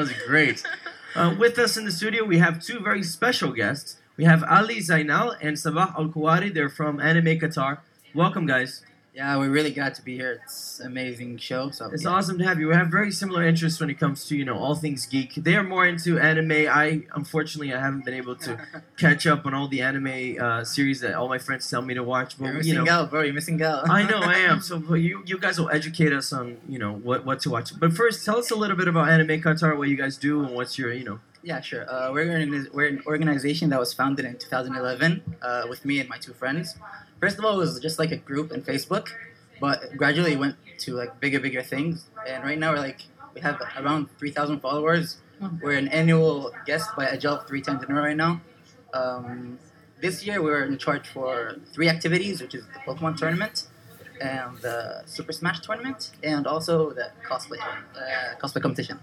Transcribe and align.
was 0.00 0.12
great. 0.26 0.62
Uh, 1.12 1.34
with 1.36 1.58
us 1.58 1.76
in 1.76 1.84
the 1.84 1.90
studio, 1.90 2.22
we 2.22 2.38
have 2.38 2.62
two 2.62 2.78
very 2.78 3.02
special 3.02 3.50
guests. 3.50 3.96
We 4.16 4.22
have 4.26 4.44
Ali 4.44 4.76
Zainal 4.76 5.34
and 5.42 5.56
Sabah 5.56 5.92
Al 5.98 6.06
Kuwari. 6.06 6.54
They're 6.54 6.68
from 6.68 7.00
Anime 7.00 7.34
Qatar. 7.36 7.78
Welcome, 8.14 8.46
guys. 8.46 8.84
Yeah, 9.12 9.36
we're 9.38 9.50
really 9.50 9.72
glad 9.72 9.96
to 9.96 10.02
be 10.02 10.14
here. 10.16 10.40
It's 10.44 10.78
an 10.78 10.86
amazing 10.86 11.38
show. 11.38 11.70
So 11.70 11.90
It's 11.90 12.04
yeah. 12.04 12.10
awesome 12.10 12.38
to 12.38 12.44
have 12.44 12.60
you. 12.60 12.68
We 12.68 12.74
have 12.74 12.88
very 12.88 13.10
similar 13.10 13.44
interests 13.44 13.80
when 13.80 13.90
it 13.90 13.98
comes 13.98 14.24
to 14.26 14.36
you 14.36 14.44
know 14.44 14.56
all 14.56 14.76
things 14.76 15.04
geek. 15.06 15.34
They 15.34 15.56
are 15.56 15.64
more 15.64 15.84
into 15.84 16.18
anime. 16.18 16.68
I 16.70 17.02
unfortunately 17.12 17.74
I 17.74 17.80
haven't 17.80 18.04
been 18.04 18.14
able 18.14 18.36
to 18.36 18.60
catch 18.96 19.26
up 19.26 19.46
on 19.46 19.52
all 19.54 19.66
the 19.66 19.82
anime 19.82 20.36
uh, 20.40 20.62
series 20.64 21.00
that 21.00 21.14
all 21.14 21.28
my 21.28 21.38
friends 21.38 21.68
tell 21.68 21.82
me 21.82 21.94
to 21.94 22.04
watch. 22.04 22.38
You're 22.38 22.52
missing 22.52 22.74
you 22.74 22.84
know, 22.84 22.90
out, 22.90 23.10
bro. 23.10 23.22
You're 23.22 23.34
missing 23.34 23.60
out. 23.62 23.90
I 23.90 24.04
know 24.04 24.20
I 24.20 24.38
am. 24.38 24.60
So 24.70 24.78
but 24.78 24.96
you 24.96 25.22
you 25.26 25.38
guys 25.38 25.58
will 25.58 25.70
educate 25.70 26.12
us 26.12 26.32
on 26.32 26.58
you 26.68 26.78
know 26.78 26.92
what 26.92 27.24
what 27.24 27.40
to 27.40 27.50
watch. 27.50 27.78
But 27.78 27.92
first, 27.92 28.24
tell 28.24 28.38
us 28.38 28.50
a 28.52 28.56
little 28.56 28.76
bit 28.76 28.86
about 28.86 29.08
Anime 29.08 29.40
Qatar, 29.40 29.76
what 29.76 29.88
you 29.88 29.96
guys 29.96 30.16
do, 30.16 30.44
and 30.44 30.54
what's 30.54 30.78
your 30.78 30.92
you 30.92 31.04
know. 31.04 31.18
Yeah, 31.42 31.60
sure. 31.60 31.90
Uh, 31.90 32.12
we're, 32.12 32.30
an, 32.36 32.68
we're 32.72 32.86
an 32.86 33.02
organization 33.06 33.70
that 33.70 33.80
was 33.80 33.94
founded 33.94 34.26
in 34.26 34.36
2011 34.36 35.36
uh, 35.40 35.62
with 35.68 35.84
me 35.84 35.98
and 36.00 36.08
my 36.08 36.18
two 36.18 36.34
friends. 36.34 36.76
First 37.18 37.38
of 37.38 37.44
all, 37.44 37.54
it 37.54 37.58
was 37.58 37.80
just 37.80 37.98
like 37.98 38.12
a 38.12 38.16
group 38.16 38.52
in 38.52 38.62
Facebook, 38.62 39.08
but 39.58 39.96
gradually 39.96 40.32
it 40.32 40.38
went 40.38 40.56
to 40.80 40.94
like 40.94 41.18
bigger, 41.20 41.40
bigger 41.40 41.62
things. 41.62 42.06
And 42.26 42.44
right 42.44 42.58
now 42.58 42.72
we're 42.72 42.78
like 42.78 43.02
we 43.34 43.40
have 43.40 43.60
around 43.78 44.08
3,000 44.18 44.60
followers. 44.60 45.18
We're 45.62 45.78
an 45.78 45.88
annual 45.88 46.52
guest 46.66 46.90
by 46.96 47.06
Ajyal 47.06 47.46
three 47.46 47.62
times 47.62 47.82
in 47.82 47.90
a 47.90 47.94
row 47.94 48.02
right 48.02 48.16
now. 48.16 48.42
Um, 48.92 49.58
this 50.02 50.26
year 50.26 50.42
we're 50.42 50.64
in 50.64 50.76
charge 50.76 51.08
for 51.08 51.56
three 51.72 51.88
activities, 51.88 52.42
which 52.42 52.54
is 52.54 52.64
the 52.66 52.80
Pokemon 52.80 53.16
tournament 53.16 53.68
and 54.20 54.58
the 54.58 55.02
Super 55.06 55.32
Smash 55.32 55.60
tournament, 55.60 56.10
and 56.22 56.46
also 56.46 56.90
the 56.92 57.10
cosplay 57.26 57.58
uh, 57.58 58.36
cosplay 58.38 58.60
competition. 58.60 58.98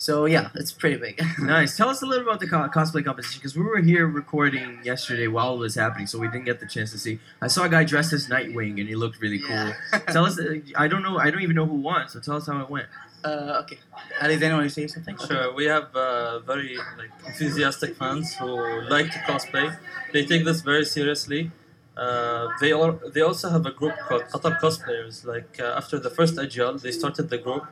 So 0.00 0.26
yeah, 0.26 0.50
it's 0.54 0.70
pretty 0.72 0.96
big. 0.96 1.20
Nice. 1.40 1.76
Tell 1.76 1.88
us 1.88 2.02
a 2.02 2.06
little 2.06 2.26
about 2.28 2.38
the 2.40 2.46
co- 2.46 2.68
cosplay 2.68 3.04
competition 3.04 3.40
because 3.40 3.56
we 3.56 3.62
were 3.64 3.80
here 3.80 4.06
recording 4.06 4.78
yesterday 4.84 5.26
while 5.26 5.54
it 5.56 5.58
was 5.58 5.74
happening, 5.74 6.06
so 6.06 6.18
we 6.20 6.28
didn't 6.28 6.44
get 6.44 6.60
the 6.60 6.66
chance 6.68 6.92
to 6.92 6.98
see. 6.98 7.18
I 7.42 7.48
saw 7.48 7.64
a 7.64 7.68
guy 7.68 7.82
dressed 7.84 8.12
as 8.12 8.28
Nightwing, 8.28 8.78
and 8.80 8.88
he 8.88 8.94
looked 8.94 9.20
really 9.20 9.40
cool. 9.40 9.56
Yeah. 9.56 9.98
Tell 10.14 10.24
us. 10.24 10.38
uh, 10.38 10.58
I 10.76 10.86
don't 10.86 11.02
know. 11.02 11.18
I 11.18 11.30
don't 11.32 11.42
even 11.42 11.56
know 11.56 11.66
who 11.66 11.74
won. 11.90 12.08
So 12.08 12.20
tell 12.20 12.36
us 12.36 12.46
how 12.46 12.60
it 12.62 12.70
went. 12.70 12.86
uh, 13.24 13.62
okay. 13.62 13.78
Alexander, 14.20 14.56
want 14.56 14.68
to 14.68 14.74
say 14.78 14.86
something? 14.86 15.16
Okay. 15.16 15.26
Sure, 15.34 15.52
we 15.52 15.64
have 15.64 15.88
uh, 15.96 16.38
very 16.40 16.76
like 17.00 17.10
enthusiastic 17.26 17.96
fans 17.96 18.34
who 18.36 18.50
like 18.88 19.10
to 19.10 19.18
cosplay. 19.30 19.76
They 20.12 20.24
take 20.24 20.44
this 20.44 20.60
very 20.60 20.84
seriously. 20.84 21.50
Uh, 21.96 22.46
they 22.60 22.70
all 22.72 22.92
they 23.14 23.22
also 23.22 23.48
have 23.50 23.66
a 23.66 23.72
group 23.72 23.96
called 24.06 24.22
Qatar 24.32 24.60
Cosplayers. 24.60 25.24
Like 25.26 25.58
uh, 25.58 25.74
after 25.80 25.98
the 25.98 26.10
first 26.10 26.36
Ajyal, 26.36 26.80
they 26.80 26.92
started 26.92 27.28
the 27.30 27.38
group. 27.38 27.64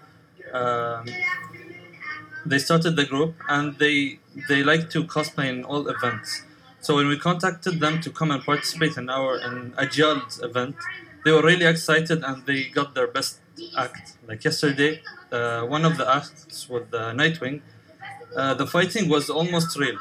Um, 0.53 1.05
they 2.51 2.59
started 2.59 2.97
the 2.97 3.05
group 3.05 3.35
and 3.49 3.79
they 3.79 4.19
they 4.49 4.63
like 4.63 4.91
to 4.91 5.05
cosplay 5.05 5.49
in 5.55 5.65
all 5.65 5.89
events. 5.89 6.43
So 6.81 6.97
when 6.97 7.09
we 7.09 7.19
contacted 7.19 7.81
them 7.81 8.01
to 8.05 8.11
come 8.11 8.31
and 8.31 8.43
participate 8.43 8.97
in 8.97 9.11
our 9.11 9.33
in 9.47 9.73
Ajyal's 9.73 10.41
event, 10.43 10.77
they 11.25 11.33
were 11.33 11.43
really 11.43 11.67
excited 11.67 12.23
and 12.23 12.47
they 12.47 12.65
got 12.79 12.95
their 12.95 13.09
best 13.09 13.41
act. 13.77 14.17
Like 14.29 14.45
yesterday, 14.45 15.03
uh, 15.33 15.63
one 15.63 15.85
of 15.85 15.97
the 15.97 16.07
acts 16.09 16.69
with 16.69 16.91
the 16.91 17.05
Nightwing, 17.21 17.63
uh, 18.37 18.55
the 18.55 18.67
fighting 18.67 19.09
was 19.09 19.29
almost 19.31 19.77
real. 19.77 19.99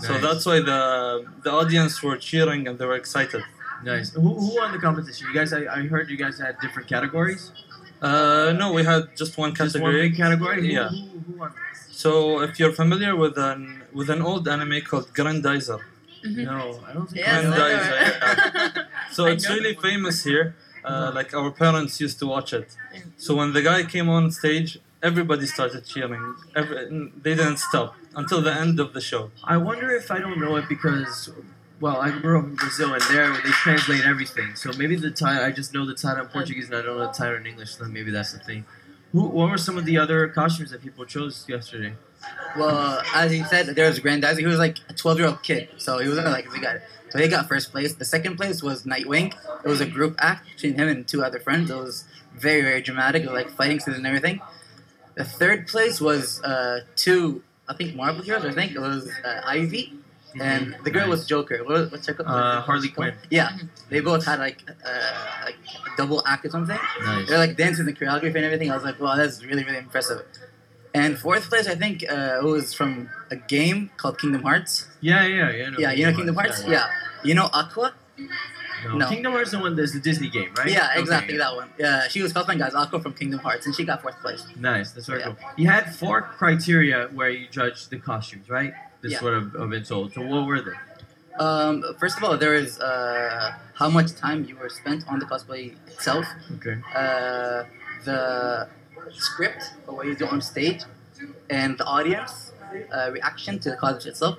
So 0.00 0.18
that's 0.18 0.44
why 0.46 0.60
the 0.60 1.26
the 1.44 1.52
audience 1.52 2.02
were 2.02 2.16
cheering 2.16 2.66
and 2.68 2.78
they 2.78 2.86
were 2.86 2.96
excited. 3.04 3.42
Nice. 3.84 4.12
Who, 4.12 4.20
who 4.20 4.56
won 4.56 4.72
the 4.72 4.78
competition? 4.78 5.26
You 5.28 5.34
guys. 5.34 5.52
I, 5.52 5.62
I 5.78 5.80
heard 5.86 6.10
you 6.10 6.16
guys 6.16 6.38
had 6.38 6.58
different 6.60 6.88
categories. 6.88 7.52
Uh, 8.02 8.54
no, 8.56 8.72
we 8.72 8.82
had 8.82 9.14
just 9.16 9.36
one 9.36 9.52
category. 9.52 9.68
Just 9.68 9.82
one 9.82 9.92
category. 9.92 10.08
big 10.08 10.16
category. 10.16 10.72
Yeah. 10.72 10.88
Who? 10.88 11.09
So 11.90 12.40
if 12.40 12.58
you're 12.58 12.72
familiar 12.72 13.14
with 13.14 13.36
an 13.38 13.82
with 13.92 14.08
an 14.10 14.22
old 14.22 14.48
anime 14.48 14.80
called 14.82 15.08
Grendizer, 15.12 15.80
No, 16.24 16.80
I 16.86 16.92
don't 16.92 17.06
think. 17.08 17.26
Yes, 17.26 17.44
know. 17.44 17.50
Grendizer, 17.52 18.86
I 19.08 19.12
so 19.12 19.26
it's 19.26 19.48
really 19.48 19.74
famous 19.74 20.24
here. 20.24 20.54
Uh, 20.84 21.10
like 21.14 21.34
our 21.34 21.50
parents 21.50 22.00
used 22.00 22.18
to 22.20 22.26
watch 22.26 22.52
it. 22.54 22.68
So 23.16 23.34
when 23.34 23.52
the 23.52 23.62
guy 23.62 23.82
came 23.84 24.08
on 24.08 24.30
stage, 24.30 24.78
everybody 25.02 25.46
started 25.46 25.84
cheering. 25.84 26.34
Every, 26.56 27.10
they 27.24 27.34
didn't 27.34 27.58
stop 27.58 27.94
until 28.14 28.40
the 28.40 28.52
end 28.52 28.80
of 28.80 28.92
the 28.94 29.00
show. 29.00 29.30
I 29.44 29.56
wonder 29.58 29.90
if 29.90 30.10
I 30.10 30.18
don't 30.18 30.40
know 30.40 30.56
it 30.56 30.68
because, 30.68 31.30
well, 31.80 31.98
I 31.98 32.10
grew 32.10 32.38
up 32.38 32.44
in 32.44 32.54
Brazil 32.54 32.92
and 32.94 33.02
there 33.10 33.32
they 33.32 33.50
translate 33.50 34.04
everything. 34.04 34.54
So 34.54 34.72
maybe 34.76 34.96
the 34.96 35.10
title, 35.10 35.44
I 35.44 35.50
just 35.50 35.74
know 35.74 35.84
the 35.86 35.94
title 35.94 36.24
in 36.24 36.30
Portuguese 36.30 36.66
and 36.66 36.76
I 36.76 36.82
don't 36.82 36.96
know 36.96 37.06
the 37.06 37.12
title 37.12 37.36
in 37.36 37.46
English. 37.46 37.76
So 37.76 37.84
maybe 37.84 38.10
that's 38.10 38.32
the 38.32 38.38
thing. 38.40 38.64
Who, 39.12 39.22
what 39.24 39.50
were 39.50 39.58
some 39.58 39.76
of 39.76 39.84
the 39.84 39.98
other 39.98 40.28
costumes 40.28 40.70
that 40.70 40.82
people 40.82 41.04
chose 41.04 41.44
yesterday? 41.48 41.94
Well, 42.56 43.02
as 43.14 43.32
he 43.32 43.42
said, 43.44 43.66
there 43.66 43.88
was 43.88 43.98
Grendizer. 43.98 44.38
He 44.38 44.46
was 44.46 44.58
like 44.58 44.78
a 44.88 44.92
12 44.92 45.18
year 45.18 45.28
old 45.28 45.42
kid, 45.42 45.68
so 45.78 45.98
he 45.98 46.08
wasn't 46.08 46.28
like 46.28 46.50
we 46.52 46.60
got 46.60 46.76
guy. 46.76 46.82
So 47.10 47.18
he 47.18 47.26
got 47.26 47.48
first 47.48 47.72
place. 47.72 47.94
The 47.94 48.04
second 48.04 48.36
place 48.36 48.62
was 48.62 48.84
Nightwing. 48.84 49.34
It 49.64 49.68
was 49.68 49.80
a 49.80 49.86
group 49.86 50.14
act 50.18 50.46
between 50.54 50.74
him 50.74 50.88
and 50.88 51.06
two 51.06 51.24
other 51.24 51.40
friends. 51.40 51.70
It 51.70 51.76
was 51.76 52.04
very, 52.34 52.62
very 52.62 52.80
dramatic. 52.82 53.22
It 53.22 53.30
was 53.30 53.34
like 53.34 53.50
fighting 53.50 53.80
scenes 53.80 53.96
and 53.96 54.06
everything. 54.06 54.40
The 55.16 55.24
third 55.24 55.66
place 55.66 56.00
was 56.00 56.40
uh, 56.42 56.82
two, 56.94 57.42
I 57.68 57.74
think, 57.74 57.96
Marvel 57.96 58.22
heroes. 58.22 58.44
I 58.44 58.52
think 58.52 58.72
it 58.72 58.80
was 58.80 59.10
uh, 59.24 59.40
Ivy 59.44 59.92
and 60.40 60.76
the 60.84 60.90
girl 60.90 61.08
was 61.08 61.26
Joker. 61.26 61.64
What, 61.64 61.90
what's 61.90 62.06
her 62.06 62.14
called? 62.14 62.28
Uh, 62.28 62.60
Harley 62.60 62.88
Quinn. 62.88 63.14
Yeah, 63.30 63.50
they 63.88 64.00
both 64.00 64.24
had 64.26 64.38
like 64.38 64.58
uh, 64.84 65.42
like 65.44 65.56
a 65.92 65.96
double 65.96 66.22
act 66.26 66.44
or 66.44 66.50
something. 66.50 66.78
Nice. 67.02 67.28
They're 67.28 67.38
like 67.38 67.56
dancing 67.56 67.86
and 67.88 67.98
choreography 67.98 68.36
and 68.36 68.44
everything. 68.44 68.70
I 68.70 68.74
was 68.74 68.84
like, 68.84 69.00
wow, 69.00 69.16
that's 69.16 69.44
really, 69.44 69.64
really 69.64 69.78
impressive. 69.78 70.22
And 70.92 71.16
fourth 71.18 71.48
place, 71.48 71.68
I 71.68 71.76
think, 71.76 72.04
uh, 72.10 72.40
it 72.42 72.44
was 72.44 72.74
from 72.74 73.08
a 73.30 73.36
game 73.36 73.90
called 73.96 74.18
Kingdom 74.18 74.42
Hearts. 74.42 74.88
Yeah, 75.00 75.24
yeah, 75.24 75.50
yeah. 75.50 75.70
I 75.76 75.80
Yeah, 75.80 75.92
you 75.92 76.06
know 76.06 76.16
Kingdom 76.16 76.34
Hearts? 76.34 76.64
Yeah. 76.66 76.88
You 77.22 77.34
know 77.34 77.48
Aqua? 77.52 77.94
No. 78.84 78.96
No. 78.96 79.08
Kingdom 79.08 79.32
Hearts 79.32 79.48
is 79.48 79.52
the 79.52 79.60
one 79.60 79.76
that's 79.76 79.92
the 79.92 80.00
Disney 80.00 80.28
game, 80.30 80.50
right? 80.58 80.68
Yeah, 80.68 80.88
Okay, 80.92 81.00
exactly 81.00 81.34
yeah. 81.34 81.44
that 81.44 81.54
one. 81.54 81.70
Yeah, 81.78 82.08
she 82.08 82.22
was 82.22 82.32
cosplaying 82.32 82.58
guys 82.58 82.74
Aqua 82.74 82.98
from 83.00 83.12
Kingdom 83.14 83.38
Hearts, 83.40 83.66
and 83.66 83.74
she 83.74 83.84
got 83.84 84.02
fourth 84.02 84.18
place. 84.20 84.44
Nice. 84.58 84.90
That's 84.92 85.06
very 85.06 85.20
Yeah. 85.20 85.26
cool. 85.26 85.36
You 85.56 85.68
had 85.68 85.94
four 85.94 86.22
criteria 86.22 87.08
where 87.12 87.28
you 87.30 87.46
judged 87.48 87.90
the 87.90 87.98
costumes, 87.98 88.48
right? 88.48 88.72
This 89.00 89.12
Yeah. 89.12 89.18
is 89.18 89.22
what 89.22 89.34
I've, 89.34 89.56
I've 89.60 89.70
been 89.70 89.84
told. 89.84 90.12
So 90.12 90.20
what 90.22 90.46
were 90.46 90.60
they? 90.60 90.76
Um, 91.38 91.82
first 91.98 92.18
of 92.18 92.24
all, 92.24 92.36
there 92.36 92.54
is 92.54 92.78
uh, 92.80 93.54
how 93.74 93.88
much 93.88 94.12
time 94.14 94.44
you 94.44 94.56
were 94.56 94.68
spent 94.68 95.08
on 95.08 95.18
the 95.18 95.26
cosplay 95.26 95.74
itself, 95.86 96.26
Okay. 96.56 96.76
uh, 96.94 97.64
the 98.04 98.68
script 99.10 99.62
what 99.86 100.06
you 100.06 100.14
do 100.14 100.26
on 100.26 100.40
stage, 100.42 100.82
and 101.48 101.78
the 101.78 101.84
audience 101.84 102.52
uh, 102.92 103.10
reaction 103.12 103.58
to 103.60 103.70
the 103.70 103.76
cosplay 103.76 104.06
itself. 104.06 104.38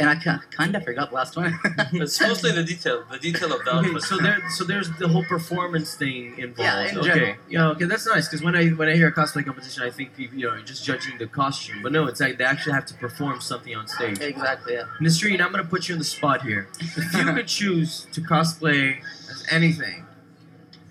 And 0.00 0.08
I 0.10 0.14
kind 0.16 0.74
of 0.74 0.84
forgot 0.84 1.10
the 1.10 1.14
last 1.14 1.36
one. 1.36 1.58
It's 1.92 2.20
mostly 2.20 2.52
the 2.52 2.64
detail, 2.64 3.04
the 3.10 3.18
detail 3.18 3.52
of 3.52 3.64
the 3.64 3.74
Okay, 3.76 3.98
so 4.00 4.16
there, 4.18 4.38
so 4.50 4.64
there's 4.64 4.90
the 4.98 5.08
whole 5.08 5.24
performance 5.24 5.94
thing 5.94 6.38
involved. 6.38 6.58
Yeah, 6.60 6.88
in 6.90 6.98
okay, 6.98 7.08
general. 7.08 7.34
yeah, 7.48 7.68
okay, 7.68 7.84
that's 7.84 8.06
nice 8.06 8.28
because 8.28 8.42
when 8.42 8.56
I 8.56 8.68
when 8.70 8.88
I 8.88 8.94
hear 8.94 9.08
a 9.08 9.12
cosplay 9.12 9.44
competition, 9.44 9.82
I 9.82 9.90
think 9.90 10.14
people, 10.16 10.38
you 10.38 10.46
know, 10.46 10.54
you're 10.54 10.62
just 10.64 10.84
judging 10.84 11.18
the 11.18 11.26
costume, 11.26 11.82
but 11.82 11.92
no, 11.92 12.06
it's 12.06 12.20
like 12.20 12.38
they 12.38 12.44
actually 12.44 12.72
have 12.72 12.86
to 12.86 12.94
perform 12.94 13.40
something 13.40 13.74
on 13.76 13.86
stage. 13.86 14.20
exactly. 14.20 14.74
Yeah. 14.74 14.84
Nasreen, 15.00 15.40
I'm 15.40 15.50
gonna 15.52 15.64
put 15.64 15.88
you 15.88 15.94
on 15.94 15.98
the 15.98 16.04
spot 16.04 16.42
here. 16.42 16.68
If 16.80 17.14
you 17.14 17.24
could 17.32 17.46
choose 17.60 18.06
to 18.12 18.20
cosplay 18.20 18.98
as 19.30 19.46
anything 19.50 20.04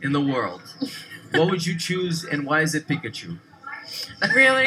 in 0.01 0.11
the 0.13 0.21
world, 0.21 0.61
what 1.33 1.49
would 1.49 1.65
you 1.65 1.77
choose, 1.77 2.23
and 2.23 2.45
why 2.45 2.61
is 2.61 2.75
it 2.75 2.87
Pikachu? 2.87 3.37
Really? 4.35 4.65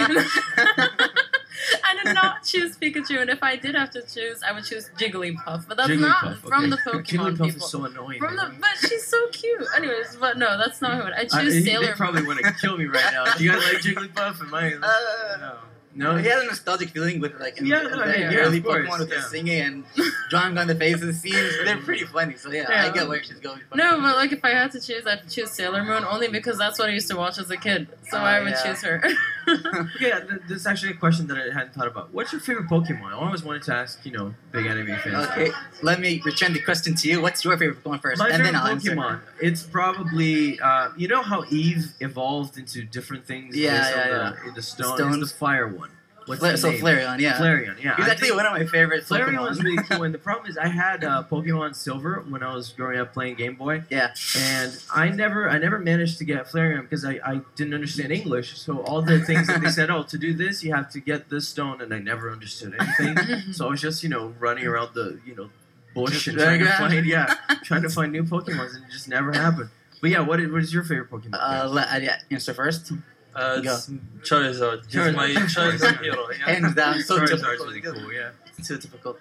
I 2.00 2.04
did 2.04 2.14
not 2.14 2.42
choose 2.44 2.76
Pikachu, 2.76 3.20
and 3.20 3.30
if 3.30 3.42
I 3.42 3.56
did 3.56 3.74
have 3.74 3.90
to 3.90 4.02
choose, 4.02 4.42
I 4.42 4.52
would 4.52 4.64
choose 4.64 4.90
Jigglypuff. 4.98 5.66
But 5.68 5.76
that's 5.76 5.88
not 5.90 6.24
Jigglypuff, 6.24 6.48
from 6.48 6.70
the 6.70 6.76
Pokemon 6.78 7.04
Jigglypuff 7.04 7.44
people. 7.46 7.62
is 7.64 7.70
so 7.70 7.84
annoying. 7.84 8.18
from 8.18 8.36
the, 8.36 8.48
man. 8.48 8.56
but 8.60 8.88
she's 8.88 9.06
so 9.06 9.26
cute. 9.28 9.64
Anyways, 9.76 10.16
but 10.20 10.38
no, 10.38 10.56
that's 10.58 10.80
not 10.82 10.96
who 10.96 11.02
I 11.12 11.20
I- 11.20 11.24
choose. 11.24 11.54
he- 11.54 11.62
Sailor. 11.64 11.86
they 11.86 11.92
probably 11.92 12.26
want 12.26 12.40
to 12.44 12.52
kill 12.60 12.76
me 12.78 12.86
right 12.86 13.12
now. 13.12 13.24
Do 13.34 13.44
you 13.44 13.52
guys 13.52 13.62
like 13.72 13.82
Jigglypuff? 13.82 14.40
Am 14.40 14.54
I? 14.54 14.74
Uh, 14.74 15.36
no. 15.40 15.56
No. 15.96 16.16
He 16.16 16.26
has 16.26 16.42
a 16.42 16.46
nostalgic 16.46 16.88
feeling 16.88 17.20
with 17.20 17.38
like 17.38 17.56
in, 17.58 17.66
Yeah, 17.66 17.84
in 17.84 17.90
no, 17.92 18.04
the 18.04 18.18
yeah, 18.18 18.34
early 18.38 18.58
of 18.58 18.64
course, 18.64 18.88
Pokemon 18.88 18.98
with 18.98 19.10
yeah. 19.10 19.16
the 19.18 19.22
singing 19.22 19.60
and 19.60 19.84
drawing 20.28 20.58
on 20.58 20.66
the 20.66 20.74
faces 20.74 21.20
scenes. 21.20 21.56
They're 21.64 21.76
pretty 21.76 22.04
funny. 22.04 22.34
So 22.36 22.50
yeah, 22.50 22.66
Yeah. 22.68 22.86
I 22.86 22.90
get 22.92 23.06
where 23.06 23.22
she's 23.22 23.38
going. 23.38 23.60
From. 23.68 23.78
No, 23.78 24.00
but 24.00 24.16
like 24.16 24.32
if 24.32 24.44
I 24.44 24.50
had 24.50 24.72
to 24.72 24.80
choose, 24.80 25.06
I'd 25.06 25.30
choose 25.30 25.52
Sailor 25.52 25.84
Moon 25.84 26.02
only 26.02 26.26
because 26.26 26.58
that's 26.58 26.80
what 26.80 26.88
I 26.88 26.92
used 26.92 27.08
to 27.10 27.16
watch 27.16 27.38
as 27.38 27.48
a 27.52 27.56
kid. 27.56 27.86
So 28.10 28.18
Oh, 28.18 28.22
I 28.24 28.40
would 28.40 28.50
yeah. 28.50 28.62
choose 28.64 28.82
her. 28.82 29.04
Okay, 29.96 30.12
this 30.48 30.60
is 30.60 30.66
actually 30.66 30.92
a 30.92 30.96
question 30.96 31.26
that 31.28 31.36
I 31.38 31.52
hadn't 31.52 31.74
thought 31.74 31.86
about. 31.86 32.12
What's 32.12 32.32
your 32.32 32.40
favorite 32.40 32.68
Pokemon? 32.68 33.04
I 33.06 33.12
always 33.12 33.42
wanted 33.42 33.62
to 33.64 33.74
ask, 33.74 34.04
you 34.04 34.12
know, 34.12 34.34
big 34.52 34.66
anime 34.66 34.96
fans. 34.98 35.26
Okay, 35.28 35.50
let 35.82 36.00
me 36.00 36.20
return 36.24 36.52
the 36.52 36.60
question 36.60 36.94
to 36.94 37.08
you. 37.08 37.20
What's 37.20 37.44
your 37.44 37.56
favorite 37.56 37.82
Pokemon 37.82 38.02
first, 38.02 38.18
My 38.18 38.26
and 38.28 38.36
favorite 38.36 38.52
then 38.52 38.56
I'll 38.56 38.66
answer. 38.68 38.90
Pokemon. 38.94 39.20
It's 39.40 39.62
probably 39.62 40.58
uh, 40.60 40.90
you 40.96 41.08
know 41.08 41.22
how 41.22 41.42
Eevee 41.44 41.92
evolved 42.00 42.58
into 42.58 42.82
different 42.84 43.26
things 43.26 43.56
Yeah, 43.56 43.88
yeah, 43.90 44.32
the, 44.42 44.48
in 44.48 44.54
the 44.54 44.62
stone. 44.62 44.96
Stones. 44.96 45.16
It's 45.22 45.32
the 45.32 45.38
fire 45.38 45.68
one. 45.68 45.90
What's 46.26 46.40
Fla- 46.40 46.56
so 46.56 46.70
name? 46.70 46.80
Flareon, 46.80 47.20
yeah. 47.20 47.38
Flareon, 47.38 47.82
yeah. 47.82 47.96
He's 47.96 48.06
I 48.06 48.10
actually 48.10 48.32
one 48.32 48.46
of 48.46 48.52
my 48.52 48.64
favorite 48.64 49.04
Flareon 49.04 49.34
Pokemon. 49.34 49.48
was 49.48 49.62
really 49.62 49.82
cool, 49.84 50.02
and 50.04 50.14
the 50.14 50.18
problem 50.28 50.50
is 50.50 50.56
I 50.56 50.68
had 50.68 51.04
uh, 51.04 51.24
Pokemon 51.30 51.74
Silver 51.74 52.24
when 52.28 52.42
I 52.42 52.54
was 52.54 52.70
growing 52.70 52.98
up 52.98 53.12
playing 53.12 53.36
Game 53.36 53.56
Boy. 53.56 53.82
Yeah. 53.90 54.14
And 54.38 54.76
I 54.94 55.08
never, 55.08 55.48
I 55.48 55.58
never 55.58 55.78
managed 55.78 56.18
to 56.18 56.24
get 56.24 56.46
Flareon 56.46 56.82
because 56.82 57.04
I, 57.04 57.20
I 57.24 57.40
didn't 57.56 57.74
understand 57.74 58.12
English. 58.12 58.58
So 58.58 58.80
all 58.82 59.02
the 59.02 59.20
things 59.20 59.46
that 59.48 59.60
they 59.60 59.70
said, 59.70 59.90
oh, 59.90 60.02
to 60.04 60.18
do 60.18 60.32
this, 60.32 60.64
you 60.64 60.74
have 60.74 60.90
to 60.92 61.00
get 61.00 61.28
this 61.28 61.48
stone, 61.48 61.80
and 61.80 61.92
I 61.92 61.98
never 61.98 62.30
understood 62.30 62.74
anything. 62.78 63.52
so 63.52 63.66
I 63.66 63.70
was 63.70 63.80
just, 63.80 64.02
you 64.02 64.08
know, 64.08 64.34
running 64.38 64.66
around 64.66 64.94
the, 64.94 65.20
you 65.26 65.34
know, 65.34 65.50
bush 65.94 66.26
and 66.26 66.38
trying 66.38 66.60
to 66.60 66.66
find, 66.66 67.06
yeah, 67.06 67.34
trying 67.62 67.82
to 67.82 67.88
find 67.88 68.12
new 68.12 68.24
Pokemon, 68.24 68.74
and 68.74 68.84
it 68.84 68.90
just 68.90 69.08
never 69.08 69.32
happened. 69.32 69.70
But 70.00 70.10
yeah, 70.10 70.20
what 70.20 70.40
is, 70.40 70.50
what 70.50 70.62
is 70.62 70.74
your 70.74 70.82
favorite 70.82 71.10
Pokemon? 71.10 71.30
Uh, 71.32 71.68
let, 71.68 71.92
uh, 71.92 71.96
yeah, 71.96 72.18
answer 72.30 72.52
first. 72.52 72.92
Uh, 73.34 73.60
Go. 73.60 73.72
it's 73.74 73.90
Charizard. 74.22 74.84
He's 74.86 74.94
Charizard. 74.94 75.14
my 75.14 75.46
childhood 75.54 75.96
hero. 75.98 76.26
Yeah. 76.30 76.36
Hands 76.54 76.74
down, 76.74 77.00
so 77.00 77.18
Charizard's 77.18 77.42
typical. 77.42 77.66
really 77.66 77.80
cool, 77.80 78.12
yeah. 78.12 78.30
So 78.62 78.76
typical. 78.76 79.16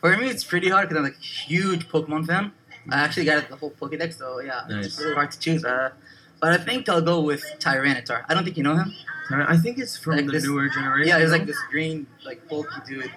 For 0.00 0.16
me, 0.16 0.28
it's 0.28 0.44
pretty 0.44 0.68
hard 0.68 0.88
because 0.88 0.98
I'm 0.98 1.04
like 1.04 1.16
a 1.16 1.24
huge 1.24 1.88
Pokemon 1.88 2.26
fan. 2.26 2.52
I 2.90 2.96
actually 3.00 3.24
got 3.24 3.48
the 3.48 3.56
whole 3.56 3.70
Pokédex, 3.70 4.18
so 4.18 4.40
yeah, 4.40 4.64
Nice. 4.68 4.86
it's 4.86 5.00
really 5.00 5.14
hard 5.14 5.30
to 5.30 5.38
choose. 5.38 5.64
Uh, 5.64 5.90
but 6.40 6.52
I 6.52 6.58
think 6.62 6.88
I'll 6.90 7.00
go 7.00 7.20
with 7.20 7.42
Tyranitar. 7.58 8.24
I 8.28 8.34
don't 8.34 8.44
think 8.44 8.58
you 8.58 8.62
know 8.62 8.76
him. 8.76 8.92
I 9.30 9.56
think 9.56 9.78
it's 9.78 9.96
from 9.96 10.16
Like 10.16 10.26
the 10.26 10.32
this- 10.32 10.44
newer 10.44 10.68
generation. 10.68 11.08
Yeah, 11.08 11.18
he's 11.20 11.30
like 11.30 11.46
this 11.46 11.56
green, 11.70 12.06
like 12.26 12.46
bulky 12.48 12.68
dude. 12.86 13.10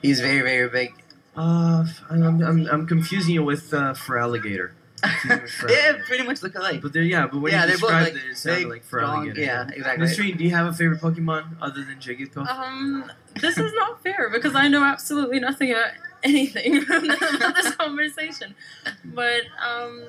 He's 0.00 0.20
very, 0.20 0.40
very 0.42 0.68
big. 0.68 0.92
Uh, 1.36 1.84
I'm, 2.08 2.40
I'm, 2.42 2.66
I'm 2.68 2.86
confusing 2.86 3.34
you 3.34 3.42
with 3.42 3.74
uh, 3.74 3.94
Feraligatr. 3.94 4.70
Yeah, 5.68 5.98
pretty 6.06 6.24
much 6.24 6.42
look 6.42 6.54
alike. 6.54 6.80
But 6.80 6.92
they're 6.92 7.02
yeah, 7.02 7.26
but 7.26 7.40
when 7.40 7.52
yeah, 7.52 7.62
you 7.62 7.68
they're 7.68 7.78
both 7.78 7.90
like 7.90 8.14
it, 8.14 8.22
it 8.30 8.36
sounded 8.36 8.68
like 8.68 8.84
for 8.84 9.00
strong. 9.00 9.32
Yeah, 9.34 9.68
exactly. 9.68 10.06
Mystery, 10.06 10.32
do 10.32 10.44
you 10.44 10.50
have 10.50 10.66
a 10.66 10.72
favorite 10.72 11.00
Pokemon 11.00 11.56
other 11.60 11.82
than 11.84 11.96
Jigglypuff? 11.96 12.48
Um, 12.48 13.10
this 13.40 13.58
is 13.58 13.72
not 13.74 14.02
fair 14.02 14.30
because 14.30 14.54
I 14.54 14.68
know 14.68 14.84
absolutely 14.84 15.40
nothing 15.40 15.70
about 15.70 15.92
anything 16.22 16.78
about 16.82 17.02
this 17.54 17.74
conversation. 17.76 18.54
But 19.04 19.42
um, 19.60 20.04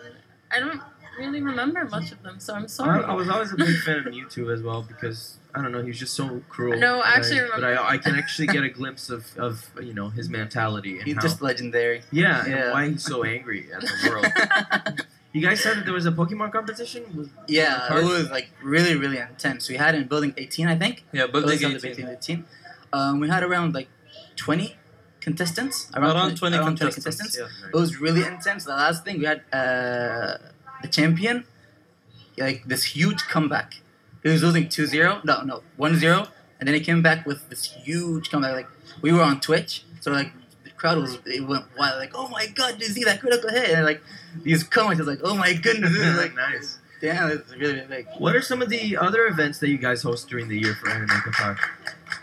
I 0.52 0.60
don't 0.60 0.82
really 1.18 1.42
remember 1.42 1.86
much 1.86 2.12
of 2.12 2.22
them, 2.24 2.40
so 2.40 2.54
I'm 2.56 2.68
sorry. 2.68 3.04
I 3.04 3.14
was 3.14 3.30
always 3.30 3.52
a 3.54 3.56
big 3.56 3.78
fan 3.82 3.98
of 4.00 4.06
Mewtwo 4.14 4.54
as 4.54 4.62
well 4.62 4.82
because 4.84 5.38
I 5.56 5.62
don't 5.62 5.72
know, 5.72 5.82
he 5.82 5.88
was 5.90 6.00
just 6.00 6.14
so 6.16 6.42
cruel. 6.50 6.78
No, 6.80 7.00
I 7.02 7.02
But 7.02 7.18
actually 7.18 7.40
But 7.42 7.56
remember- 7.58 7.82
I, 7.82 7.90
I 7.94 7.98
can 7.98 8.16
actually 8.22 8.48
get 8.48 8.64
a 8.64 8.70
glimpse 8.70 9.10
of, 9.10 9.26
of 9.38 9.70
you 9.82 9.94
know 9.94 10.10
his 10.10 10.30
mentality 10.30 10.98
and 10.98 11.04
He's 11.08 11.16
how, 11.16 11.22
just 11.22 11.42
legendary. 11.42 12.02
yeah, 12.12 12.46
yeah. 12.48 12.56
and 12.64 12.72
why 12.74 12.90
he's 12.90 13.04
so 13.04 13.24
angry 13.24 13.68
at 13.74 13.82
the 13.82 14.10
world. 14.10 15.06
you 15.34 15.42
guys 15.42 15.62
said 15.62 15.78
that 15.78 15.86
there 15.86 15.94
was 15.94 16.06
a 16.06 16.12
Pokemon 16.12 16.52
competition. 16.52 17.04
Was- 17.16 17.30
Yeah, 17.48 17.88
Cards? 17.88 18.04
it 18.04 18.10
was 18.12 18.30
like 18.32 18.50
really, 18.64 18.96
really 18.96 19.18
intense. 19.18 19.70
We 19.70 19.76
had 19.78 19.94
in 19.96 20.08
building 20.08 20.34
18, 20.38 20.68
I 20.68 20.76
think. 20.78 21.04
Yeah, 21.12 21.28
Building 21.28 21.60
building 21.60 21.76
18. 21.78 22.08
18. 22.08 22.08
18. 22.10 22.46
Um, 22.92 23.20
we 23.20 23.28
had 23.30 23.44
around 23.44 23.74
like 23.74 23.90
20 24.36 24.78
contestants. 25.22 25.90
Around, 25.96 26.16
Around 26.16 26.38
20 26.38 26.58
around 26.58 26.78
20 26.78 26.78
contestants. 26.94 27.36
contestants. 27.38 27.64
It 27.74 27.78
was 27.78 28.00
really 28.00 28.24
intense. 28.24 28.66
The 28.66 28.72
last 28.72 29.04
thing 29.06 29.20
we 29.20 29.26
had 29.26 29.42
uh, 29.54 30.38
the 30.84 30.88
champion, 30.88 31.46
like 32.38 32.64
this 32.66 32.84
huge 32.84 33.24
comeback. 33.24 33.82
He 34.22 34.30
was 34.30 34.44
losing 34.44 34.66
2-0. 34.66 35.26
No, 35.26 35.42
no, 35.42 35.64
1-0. 35.80 36.28
And 36.60 36.68
then 36.68 36.76
he 36.76 36.82
came 36.82 37.02
back 37.02 37.26
with 37.26 37.50
this 37.50 37.66
huge 37.66 38.30
comeback. 38.30 38.54
Like 38.54 38.68
we 39.02 39.12
were 39.12 39.24
on 39.24 39.42
Twitch, 39.42 39.84
so 40.00 40.12
like 40.12 40.32
the 40.64 40.70
crowd 40.70 40.98
was 41.00 41.18
it 41.26 41.46
went 41.46 41.66
wild. 41.78 42.00
Like, 42.00 42.12
oh 42.14 42.28
my 42.30 42.46
god, 42.48 42.78
did 42.78 42.88
you 42.88 42.94
see 42.94 43.04
that 43.04 43.20
critical 43.20 43.50
hit? 43.50 43.70
And 43.72 43.84
like 43.84 44.02
these 44.44 44.64
comments 44.64 45.00
was 45.00 45.08
like, 45.08 45.20
oh 45.24 45.36
my 45.36 45.54
goodness, 45.54 45.92
this 45.92 46.06
is 46.06 46.16
like 46.16 46.36
nice. 46.48 46.80
damn, 47.02 47.32
it's 47.32 47.52
really 47.52 47.74
really 47.74 47.88
big. 47.88 48.08
What 48.18 48.36
are 48.36 48.42
some 48.42 48.62
of 48.62 48.70
the 48.70 48.96
other 48.96 49.28
events 49.28 49.60
that 49.60 49.70
you 49.70 49.78
guys 49.78 50.04
host 50.04 50.30
during 50.30 50.48
the 50.48 50.58
year 50.58 50.74
for 50.76 50.90
Anime 50.90 51.10
Qatar? 51.10 51.58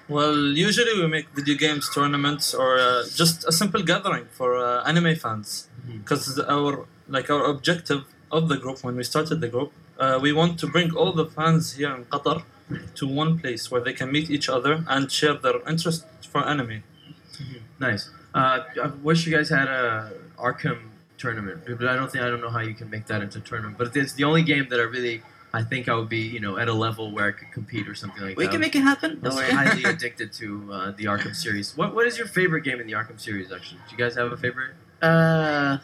Well, 0.09 0.37
usually 0.69 0.95
we 0.99 1.07
make 1.07 1.29
video 1.35 1.57
games 1.57 1.91
tournaments 1.95 2.55
or 2.55 2.79
uh, 2.79 3.05
just 3.15 3.47
a 3.47 3.53
simple 3.53 3.83
gathering 3.83 4.27
for 4.33 4.57
uh, 4.57 4.83
anime 4.85 5.17
fans. 5.17 5.69
Because 5.99 6.39
our 6.41 6.87
like 7.09 7.29
our 7.29 7.45
objective 7.45 8.05
of 8.31 8.49
the 8.49 8.57
group 8.57 8.83
when 8.85 8.97
we 8.97 9.05
started 9.05 9.41
the 9.41 9.49
group, 9.49 9.73
uh, 9.99 10.19
we 10.21 10.33
want 10.33 10.59
to 10.61 10.67
bring 10.67 10.95
all 10.95 11.13
the 11.13 11.27
fans 11.27 11.75
here 11.75 11.95
in 11.95 12.05
Qatar 12.07 12.43
to 12.95 13.07
one 13.07 13.39
place 13.39 13.71
where 13.71 13.81
they 13.81 13.93
can 13.93 14.11
meet 14.13 14.31
each 14.31 14.49
other 14.49 14.85
and 14.89 15.11
share 15.11 15.35
their 15.35 15.61
interest 15.69 16.07
for 16.29 16.47
anime. 16.47 16.83
Nice. 17.79 18.11
Uh, 18.35 18.61
I 18.83 18.87
wish 19.03 19.27
you 19.27 19.37
guys 19.37 19.49
had 19.49 19.69
a 19.69 20.13
Arkham 20.39 20.79
tournament, 21.19 21.63
but 21.67 21.87
I 21.89 21.97
don't 21.97 22.11
think 22.11 22.23
I 22.25 22.29
don't 22.29 22.41
know 22.41 22.51
how 22.51 22.61
you 22.61 22.75
can 22.75 22.89
make 22.91 23.07
that 23.07 23.23
into 23.23 23.39
a 23.39 23.41
tournament. 23.41 23.79
But 23.79 23.97
it's 23.97 24.13
the 24.13 24.25
only 24.25 24.43
game 24.43 24.67
that 24.71 24.79
I 24.79 24.85
really 24.85 25.23
I 25.53 25.63
think 25.63 25.89
I 25.89 25.95
would 25.95 26.09
be 26.09 26.19
you 26.21 26.41
know 26.41 26.59
at 26.59 26.69
a 26.69 26.73
level 26.73 27.11
where 27.11 27.27
I 27.27 27.33
could 27.33 27.51
compete 27.51 27.89
or 27.89 27.95
something 27.95 28.23
like 28.23 28.37
We 28.37 28.45
that. 28.45 28.51
We 28.51 28.53
can 28.53 28.61
make 28.61 28.77
it 28.77 28.83
happen. 28.83 29.21
I'm 29.25 29.33
highly 29.63 29.85
addicted 29.85 30.33
to 30.35 30.73
uh, 30.73 30.91
the 30.93 31.05
Arkham 31.05 31.35
series. 31.35 31.77
What 31.77 31.95
what 31.95 32.07
is 32.07 32.17
your 32.17 32.29
favorite 32.29 32.63
game 32.63 32.81
in 32.81 32.87
the 32.87 32.93
Arkham 32.93 33.19
series? 33.21 33.51
Actually, 33.51 33.81
do 33.89 33.97
you 33.97 33.99
guys 33.99 34.15
have 34.15 34.31
a 34.31 34.37
favorite? 34.37 34.73
Uh, 35.03 35.79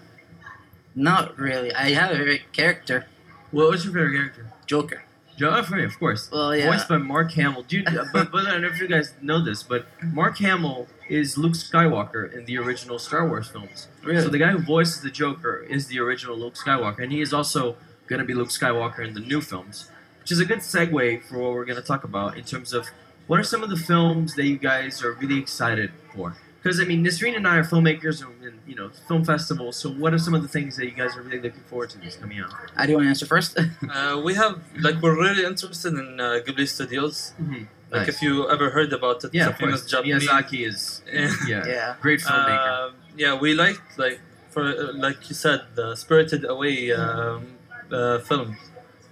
not 0.96 1.38
really. 1.38 1.72
I 1.72 1.90
have 1.90 2.10
a 2.10 2.16
favorite 2.16 2.52
character, 2.52 3.06
What 3.52 3.70
was 3.70 3.84
your 3.84 3.94
favorite 3.94 4.16
character? 4.16 4.52
Joker. 4.66 5.02
Me, 5.38 5.84
of 5.84 5.98
course. 5.98 6.30
Well, 6.32 6.56
yeah. 6.56 6.70
Voiced 6.70 6.88
by 6.88 6.96
Mark 6.96 7.30
Hamill. 7.32 7.62
Dude, 7.62 7.84
but, 8.12 8.32
but 8.32 8.46
I 8.46 8.52
don't 8.52 8.62
know 8.62 8.68
if 8.68 8.80
you 8.80 8.88
guys 8.88 9.12
know 9.20 9.44
this, 9.44 9.62
but 9.62 9.86
Mark 10.02 10.38
Hamill 10.38 10.88
is 11.10 11.36
Luke 11.36 11.52
Skywalker 11.52 12.32
in 12.32 12.46
the 12.46 12.56
original 12.58 12.98
Star 12.98 13.28
Wars 13.28 13.48
films. 13.48 13.88
Really? 14.02 14.22
So 14.22 14.28
the 14.28 14.38
guy 14.38 14.48
who 14.52 14.58
voices 14.58 15.02
the 15.02 15.10
Joker 15.10 15.58
is 15.68 15.88
the 15.88 16.00
original 16.00 16.38
Luke 16.38 16.54
Skywalker, 16.54 17.00
and 17.00 17.12
he 17.12 17.20
is 17.20 17.34
also 17.34 17.76
going 18.06 18.20
to 18.20 18.24
be 18.24 18.32
Luke 18.32 18.48
Skywalker 18.48 19.06
in 19.06 19.12
the 19.12 19.20
new 19.20 19.42
films, 19.42 19.90
which 20.20 20.32
is 20.32 20.40
a 20.40 20.46
good 20.46 20.60
segue 20.60 21.22
for 21.24 21.38
what 21.38 21.52
we're 21.52 21.66
going 21.66 21.80
to 21.80 21.86
talk 21.86 22.04
about 22.04 22.38
in 22.38 22.44
terms 22.44 22.72
of 22.72 22.88
what 23.26 23.38
are 23.38 23.44
some 23.44 23.62
of 23.62 23.68
the 23.68 23.76
films 23.76 24.36
that 24.36 24.46
you 24.46 24.56
guys 24.56 25.02
are 25.04 25.12
really 25.12 25.38
excited 25.38 25.92
for. 26.14 26.36
Because 26.66 26.80
I 26.80 26.84
mean, 26.84 27.04
Nisreen 27.04 27.36
and 27.36 27.46
I 27.46 27.58
are 27.58 27.62
filmmakers 27.62 28.26
and, 28.26 28.42
and 28.42 28.58
you 28.66 28.74
know 28.74 28.90
film 29.06 29.24
festivals. 29.24 29.76
So 29.76 29.88
what 29.90 30.12
are 30.12 30.18
some 30.18 30.34
of 30.34 30.42
the 30.42 30.48
things 30.48 30.74
that 30.76 30.84
you 30.84 30.90
guys 30.90 31.16
are 31.16 31.22
really 31.22 31.38
looking 31.38 31.62
forward 31.70 31.90
to 31.90 31.98
that's 31.98 32.16
coming 32.16 32.40
out? 32.40 32.52
I 32.76 32.86
do 32.86 32.94
want 32.94 33.04
to 33.04 33.10
answer 33.10 33.26
first. 33.26 33.56
Uh, 33.96 34.20
we 34.28 34.34
have 34.34 34.54
like 34.80 34.96
we're 35.00 35.18
really 35.26 35.44
interested 35.44 35.94
in 35.94 36.18
uh, 36.20 36.40
Ghibli 36.44 36.66
Studios. 36.66 37.34
Mm-hmm. 37.40 37.64
Like 37.92 38.08
if 38.08 38.20
you 38.20 38.50
ever 38.50 38.70
heard 38.70 38.92
about 38.92 39.22
it, 39.24 39.32
yeah, 39.32 39.48
it's 39.48 39.54
a 39.54 39.58
famous 39.62 39.80
course. 39.82 39.92
Japanese. 39.92 40.28
Miyazaki 40.28 40.60
is 40.70 41.02
Yeah. 41.06 41.32
yeah, 41.46 41.66
yeah. 41.74 41.94
great 42.00 42.20
filmmaker. 42.20 42.88
Uh, 42.88 42.92
yeah, 43.16 43.38
we 43.38 43.54
liked 43.54 43.88
like 43.96 44.18
for 44.50 44.64
uh, 44.64 44.92
like 45.06 45.28
you 45.28 45.36
said 45.36 45.60
the 45.78 45.94
Spirited 45.94 46.42
Away 46.54 46.92
um, 46.92 47.46
uh, 47.92 48.18
film. 48.18 48.56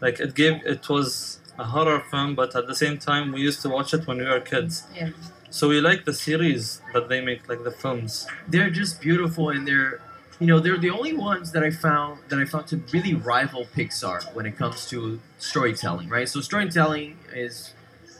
Like 0.01 0.19
it 0.19 0.35
gave 0.35 0.55
it 0.75 0.89
was 0.89 1.39
a 1.57 1.65
horror 1.65 2.03
film, 2.11 2.35
but 2.35 2.51
at 2.57 2.67
the 2.67 2.75
same 2.85 2.99
time 2.99 3.31
we 3.33 3.41
used 3.49 3.61
to 3.63 3.69
watch 3.69 3.95
it 3.95 4.03
when 4.09 4.19
we 4.19 4.27
were 4.33 4.41
kids. 4.41 4.75
Yeah. 4.95 5.11
So 5.55 5.69
we 5.69 5.81
like 5.81 6.05
the 6.05 6.13
series 6.13 6.83
that 6.93 7.09
they 7.09 7.21
make, 7.21 7.49
like 7.49 7.63
the 7.63 7.71
films. 7.71 8.27
they're 8.49 8.71
just 8.71 9.01
beautiful 9.01 9.51
and 9.51 9.69
they're 9.69 10.01
you 10.41 10.49
know 10.49 10.59
they're 10.59 10.83
the 10.87 10.91
only 10.91 11.13
ones 11.13 11.53
that 11.53 11.63
i 11.63 11.71
found 11.71 12.19
that 12.29 12.41
i 12.41 12.45
found 12.45 12.67
to 12.67 12.77
really 12.93 13.15
rival 13.15 13.65
pixar 13.77 14.19
when 14.35 14.47
it 14.47 14.57
comes 14.57 14.79
to 14.91 15.21
storytelling 15.39 16.09
right? 16.09 16.29
So 16.29 16.41
storytelling 16.41 17.19
is 17.33 17.73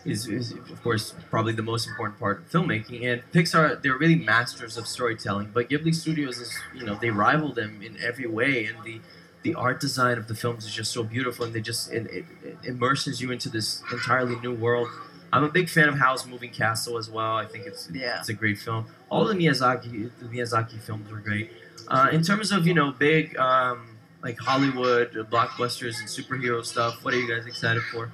is, 0.05 0.29
is 0.29 0.53
of 0.75 0.81
course 0.85 1.13
probably 1.29 1.55
the 1.55 1.69
most 1.73 1.89
important 1.89 2.21
part 2.21 2.37
of 2.39 2.45
filmmaking. 2.53 3.01
And 3.11 3.17
pixar 3.33 3.83
they're 3.83 3.99
really 4.05 4.21
masters 4.35 4.77
of 4.77 4.87
storytelling 4.87 5.51
but 5.53 5.69
ghibli 5.69 5.93
studios 5.93 6.39
is 6.39 6.53
you 6.79 6.85
know 6.87 6.95
they 6.95 7.11
rival 7.11 7.53
them 7.61 7.83
in 7.83 7.97
every 8.11 8.29
way. 8.29 8.67
And 8.67 8.77
the 8.85 9.01
the 9.43 9.55
art 9.57 9.79
design 9.81 10.19
of 10.19 10.29
the 10.29 10.37
films 10.37 10.65
is 10.69 10.73
just 10.81 10.93
so 10.93 11.03
beautiful. 11.03 11.45
And 11.47 11.53
they 11.53 11.65
just 11.73 11.93
it, 11.93 12.07
it, 12.19 12.25
it 12.45 12.59
immerses 12.63 13.21
you 13.21 13.33
into 13.33 13.49
this 13.49 13.83
entirely 13.91 14.37
new 14.37 14.55
world 14.55 14.89
i'm 15.35 15.45
a 15.45 15.49
big 15.59 15.69
fan 15.69 15.89
of 15.93 15.97
howl's 15.99 16.25
moving 16.27 16.51
castle 16.63 16.97
as 17.03 17.09
well 17.17 17.35
i 17.37 17.47
think 17.53 17.63
it's 17.71 17.83
Yeah. 17.93 18.19
it's 18.21 18.31
a 18.31 18.39
great 18.43 18.59
film. 18.67 18.83
All 19.11 19.25
the 19.31 19.35
Miyazaki 19.35 20.11
the 20.21 20.27
Miyazaki 20.35 20.79
films 20.87 21.07
were 21.13 21.23
great. 21.29 21.47
Uh, 21.95 22.09
in 22.17 22.23
terms 22.23 22.49
of 22.57 22.67
you 22.69 22.75
know 22.79 22.89
big 23.09 23.37
um, 23.49 23.79
like 24.27 24.39
Hollywood 24.49 25.09
uh, 25.17 25.23
blockbusters 25.35 25.95
and 26.01 26.09
superhero 26.19 26.65
stuff, 26.73 26.93
what 27.05 27.11
are 27.15 27.21
you 27.23 27.29
guys 27.33 27.45
excited 27.47 27.83
for? 27.93 28.05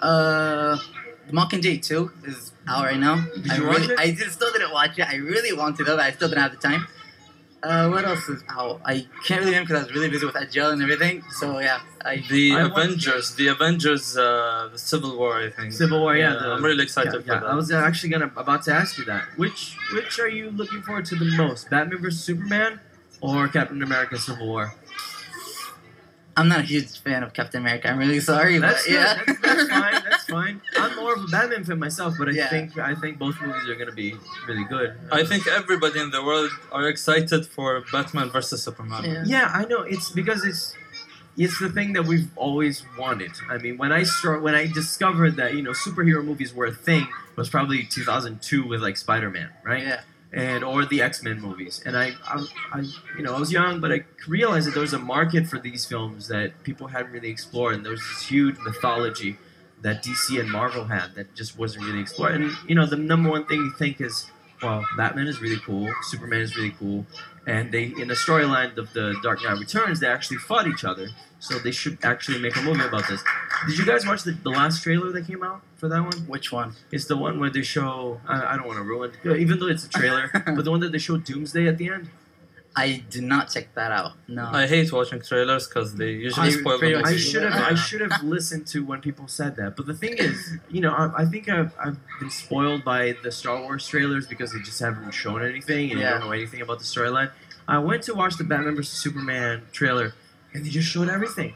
Uh, 0.00 0.76
the 1.26 1.32
Mockingjay 1.32 1.80
2 1.82 2.10
is 2.26 2.52
out 2.68 2.84
right 2.84 2.98
now. 2.98 3.16
Did 3.42 3.50
I 3.52 3.56
really, 3.58 3.92
it? 3.94 3.98
I 3.98 4.06
did, 4.10 4.30
still 4.32 4.52
didn't 4.52 4.72
watch 4.72 4.98
it. 4.98 5.06
I 5.08 5.16
really 5.16 5.52
wanted 5.56 5.78
to, 5.86 5.92
but 5.96 6.00
I 6.00 6.10
still 6.12 6.28
didn't 6.28 6.42
have 6.42 6.52
the 6.52 6.58
time. 6.68 6.86
Uh, 7.64 7.88
what 7.88 8.04
else 8.04 8.28
is 8.28 8.44
out? 8.50 8.78
I 8.84 9.06
can't 9.26 9.40
really 9.40 9.52
remember 9.52 9.68
because 9.68 9.84
I 9.84 9.86
was 9.86 9.94
really 9.94 10.10
busy 10.10 10.26
with 10.26 10.34
Ajyal 10.34 10.72
and 10.74 10.82
everything. 10.82 11.24
So 11.40 11.60
yeah, 11.60 11.80
I 12.04 12.22
The 12.28 12.52
I 12.52 12.64
watched 12.64 12.76
Avengers, 12.76 13.34
the 13.36 13.46
Avengers, 13.48 14.18
uh, 14.18 14.68
the 14.70 14.78
Civil 14.78 15.16
War, 15.16 15.40
I 15.40 15.48
think. 15.50 15.72
Civil 15.72 16.00
War, 16.00 16.14
yeah. 16.14 16.34
the- 16.34 16.52
I'm 16.54 16.64
really 16.64 16.84
excited 16.84 17.14
yeah, 17.14 17.20
for 17.20 17.26
yeah, 17.26 17.40
that. 17.40 17.46
I 17.46 17.54
was 17.54 17.72
actually 17.72 18.10
gonna 18.10 18.30
about 18.36 18.64
to 18.64 18.72
ask 18.74 18.98
you 18.98 19.06
that. 19.06 19.22
Which 19.36 19.78
which 19.94 20.18
are 20.18 20.28
you 20.28 20.50
looking 20.50 20.82
forward 20.82 21.06
to 21.06 21.16
the 21.16 21.24
most? 21.42 21.70
Batman 21.70 22.02
vs 22.02 22.22
Superman 22.22 22.80
or 23.22 23.48
Captain 23.48 23.82
America: 23.82 24.18
Civil 24.18 24.46
War? 24.46 24.74
I'm 26.36 26.48
not 26.48 26.60
a 26.60 26.62
huge 26.62 26.98
fan 27.00 27.22
of 27.22 27.32
Captain 27.32 27.60
America. 27.60 27.88
I'm 27.90 27.98
really 27.98 28.20
sorry, 28.20 28.58
That's 28.58 28.84
but 28.84 28.92
yeah, 28.92 29.20
that's, 29.26 29.40
that's 29.40 29.68
fine. 29.78 30.02
That's 30.10 30.24
fine. 30.24 30.60
I'm 30.76 30.96
more 30.96 31.14
of 31.14 31.22
a 31.24 31.26
Batman 31.28 31.64
fan 31.64 31.78
myself, 31.78 32.14
but 32.18 32.28
I 32.28 32.32
Yeah. 32.32 32.48
think 32.48 32.76
I 32.78 32.94
think 32.94 33.18
both 33.18 33.40
movies 33.40 33.68
are 33.68 33.74
gonna 33.76 33.92
be 33.92 34.14
really 34.48 34.64
good. 34.64 34.96
I 35.12 35.24
think 35.24 35.46
everybody 35.46 36.00
in 36.00 36.10
the 36.10 36.24
world 36.24 36.50
are 36.72 36.88
excited 36.88 37.46
for 37.46 37.84
Batman 37.92 38.30
versus 38.30 38.62
Superman. 38.62 39.04
Yeah. 39.04 39.22
Yeah, 39.26 39.50
I 39.54 39.64
know. 39.66 39.82
It's 39.82 40.10
because 40.10 40.44
it's 40.44 40.74
it's 41.36 41.58
the 41.58 41.68
thing 41.68 41.94
that 41.94 42.04
we've 42.04 42.28
always 42.36 42.84
wanted. 42.98 43.32
I 43.50 43.58
mean, 43.58 43.76
when 43.76 43.90
I 43.92 44.04
start, 44.04 44.40
when 44.42 44.54
I 44.54 44.66
discovered 44.66 45.36
that 45.36 45.54
you 45.54 45.62
know 45.62 45.72
superhero 45.72 46.24
movies 46.24 46.54
were 46.54 46.66
a 46.66 46.72
thing 46.72 47.06
was 47.36 47.48
probably 47.48 47.82
2002 47.84 48.66
with 48.66 48.80
like 48.82 48.96
Spider-Man, 48.96 49.50
right? 49.64 49.82
Yeah. 49.82 50.00
And 50.34 50.64
or 50.64 50.84
the 50.84 51.00
X 51.00 51.22
Men 51.22 51.40
movies. 51.40 51.80
And 51.86 51.96
I, 51.96 52.12
I, 52.26 52.44
I, 52.72 52.80
you 53.16 53.22
know, 53.22 53.34
I 53.34 53.38
was 53.38 53.52
young, 53.52 53.80
but 53.80 53.92
I 53.92 54.04
realized 54.26 54.66
that 54.66 54.72
there 54.72 54.82
was 54.82 54.92
a 54.92 54.98
market 54.98 55.46
for 55.46 55.58
these 55.58 55.86
films 55.86 56.28
that 56.28 56.64
people 56.64 56.88
hadn't 56.88 57.12
really 57.12 57.30
explored, 57.30 57.74
and 57.76 57.84
there 57.84 57.92
was 57.92 58.00
this 58.00 58.26
huge 58.26 58.56
mythology 58.58 59.38
that 59.82 60.02
DC 60.02 60.40
and 60.40 60.50
Marvel 60.50 60.84
had 60.84 61.14
that 61.14 61.34
just 61.34 61.56
wasn't 61.56 61.84
really 61.84 62.00
explored. 62.00 62.34
And 62.34 62.50
you 62.66 62.74
know, 62.74 62.84
the 62.84 62.96
number 62.96 63.30
one 63.30 63.46
thing 63.46 63.58
you 63.58 63.72
think 63.78 64.00
is, 64.00 64.30
well, 64.62 64.84
Batman 64.96 65.26
is 65.26 65.40
really 65.40 65.60
cool, 65.60 65.92
Superman 66.02 66.40
is 66.40 66.56
really 66.56 66.74
cool, 66.78 67.06
and 67.46 67.70
they 67.72 67.84
in 67.84 68.08
the 68.08 68.14
storyline 68.14 68.76
of 68.76 68.92
the 68.92 69.14
Dark 69.22 69.42
Knight 69.42 69.58
Returns, 69.58 70.00
they 70.00 70.06
actually 70.06 70.38
fought 70.38 70.66
each 70.66 70.84
other. 70.84 71.08
So 71.40 71.58
they 71.58 71.72
should 71.72 71.98
actually 72.02 72.38
make 72.38 72.56
a 72.56 72.62
movie 72.62 72.84
about 72.84 73.06
this. 73.06 73.22
Did 73.68 73.76
you 73.76 73.84
guys 73.84 74.06
watch 74.06 74.22
the, 74.22 74.32
the 74.32 74.48
last 74.48 74.82
trailer 74.82 75.12
that 75.12 75.26
came 75.26 75.42
out 75.42 75.60
for 75.76 75.90
that 75.90 76.00
one? 76.00 76.26
Which 76.26 76.50
one? 76.50 76.72
It's 76.90 77.04
the 77.04 77.18
one 77.18 77.38
where 77.38 77.50
they 77.50 77.60
show. 77.60 78.18
I, 78.26 78.54
I 78.54 78.56
don't 78.56 78.66
want 78.66 78.78
to 78.78 78.82
ruin, 78.82 79.12
even 79.24 79.58
though 79.58 79.66
it's 79.66 79.84
a 79.84 79.90
trailer, 79.90 80.30
but 80.46 80.64
the 80.64 80.70
one 80.70 80.80
that 80.80 80.92
they 80.92 80.98
show 80.98 81.18
Doomsday 81.18 81.66
at 81.66 81.76
the 81.76 81.90
end. 81.90 82.08
I 82.76 83.04
did 83.08 83.22
not 83.22 83.50
check 83.52 83.72
that 83.76 83.92
out. 83.92 84.12
No. 84.26 84.48
I 84.52 84.66
hate 84.66 84.92
watching 84.92 85.20
trailers 85.22 85.68
because 85.68 85.94
they 85.94 86.10
usually 86.12 86.48
I- 86.48 86.50
spoil 86.50 86.78
pretty 86.78 86.94
the 86.94 87.00
I 87.00 87.10
movie. 87.10 87.18
should 87.18 87.42
have. 87.44 87.54
I 87.72 87.74
should 87.74 88.00
have 88.00 88.22
listened 88.24 88.66
to 88.68 88.84
when 88.84 89.00
people 89.00 89.28
said 89.28 89.54
that. 89.56 89.76
But 89.76 89.86
the 89.86 89.94
thing 89.94 90.14
is, 90.18 90.56
you 90.70 90.80
know, 90.80 90.90
I, 90.92 91.22
I 91.22 91.24
think 91.24 91.48
I've, 91.48 91.72
I've 91.78 91.96
been 92.18 92.30
spoiled 92.30 92.84
by 92.84 93.14
the 93.22 93.30
Star 93.30 93.60
Wars 93.60 93.86
trailers 93.86 94.26
because 94.26 94.52
they 94.52 94.58
just 94.60 94.80
haven't 94.80 95.12
shown 95.12 95.44
anything, 95.44 95.90
and 95.90 96.00
you 96.00 96.04
Yeah. 96.04 96.10
don't 96.18 96.20
know 96.26 96.32
anything 96.32 96.62
about 96.62 96.78
the 96.80 96.84
storyline. 96.84 97.30
I 97.68 97.78
went 97.78 98.02
to 98.04 98.14
watch 98.14 98.36
the 98.36 98.44
Batman 98.44 98.74
vs 98.76 98.92
Superman 98.98 99.62
trailer, 99.72 100.14
and 100.52 100.66
they 100.66 100.68
just 100.70 100.88
showed 100.88 101.08
everything. 101.08 101.54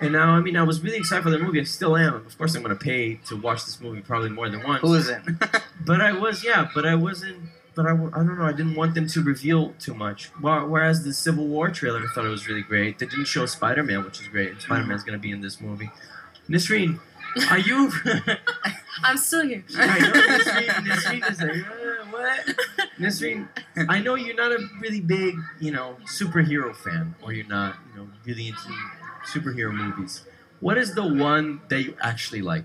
And 0.00 0.12
now, 0.12 0.30
I 0.32 0.40
mean, 0.40 0.56
I 0.56 0.62
was 0.64 0.80
really 0.80 0.96
excited 0.98 1.22
for 1.22 1.30
the 1.30 1.38
movie. 1.38 1.60
I 1.60 1.64
still 1.64 1.96
am. 1.96 2.14
Of 2.26 2.36
course, 2.36 2.54
I'm 2.56 2.62
going 2.64 2.76
to 2.76 2.84
pay 2.84 3.14
to 3.28 3.36
watch 3.36 3.64
this 3.64 3.80
movie 3.80 4.00
probably 4.00 4.28
more 4.30 4.48
than 4.48 4.62
once. 4.64 4.80
Who 4.82 4.94
is 4.94 5.08
it? 5.08 5.20
But 5.86 6.00
I 6.00 6.12
was, 6.12 6.44
yeah, 6.44 6.68
but 6.74 6.84
I 6.84 6.96
wasn't. 6.96 7.38
But 7.78 7.86
I 7.86 7.90
don't 7.90 8.36
know. 8.36 8.44
I 8.44 8.50
didn't 8.50 8.74
want 8.74 8.96
them 8.96 9.06
to 9.06 9.22
reveal 9.22 9.72
too 9.78 9.94
much. 9.94 10.30
Whereas 10.40 11.04
the 11.04 11.12
Civil 11.14 11.46
War 11.46 11.70
trailer, 11.70 12.00
I 12.00 12.12
thought 12.12 12.24
it 12.24 12.28
was 12.28 12.48
really 12.48 12.62
great. 12.62 12.98
They 12.98 13.06
didn't 13.06 13.26
show 13.26 13.46
Spider 13.46 13.84
Man, 13.84 14.04
which 14.04 14.20
is 14.20 14.26
great. 14.26 14.50
And 14.50 14.60
Spider 14.60 14.84
Man's 14.84 15.04
gonna 15.04 15.16
be 15.16 15.30
in 15.30 15.40
this 15.42 15.60
movie. 15.60 15.88
Nisreen, 16.50 16.98
are 17.48 17.58
you? 17.58 17.92
I'm 19.04 19.16
still 19.16 19.46
here. 19.46 19.62
I 19.76 19.98
know 20.00 20.10
Nisreen. 20.10 20.68
Nisreen 20.88 21.30
is 21.30 21.40
like, 21.40 21.50
uh, 21.50 22.04
what? 22.10 22.88
Nisreen, 22.98 23.46
I 23.88 24.00
know 24.00 24.16
you're 24.16 24.34
not 24.34 24.50
a 24.50 24.58
really 24.80 25.00
big, 25.00 25.36
you 25.60 25.70
know, 25.70 25.98
superhero 26.02 26.74
fan, 26.74 27.14
or 27.22 27.32
you're 27.32 27.46
not, 27.46 27.76
you 27.92 28.00
know, 28.00 28.08
really 28.24 28.48
into 28.48 28.74
superhero 29.24 29.72
movies. 29.72 30.24
What 30.58 30.78
is 30.78 30.96
the 30.96 31.06
one 31.06 31.60
that 31.68 31.82
you 31.82 31.94
actually 32.00 32.42
like? 32.42 32.64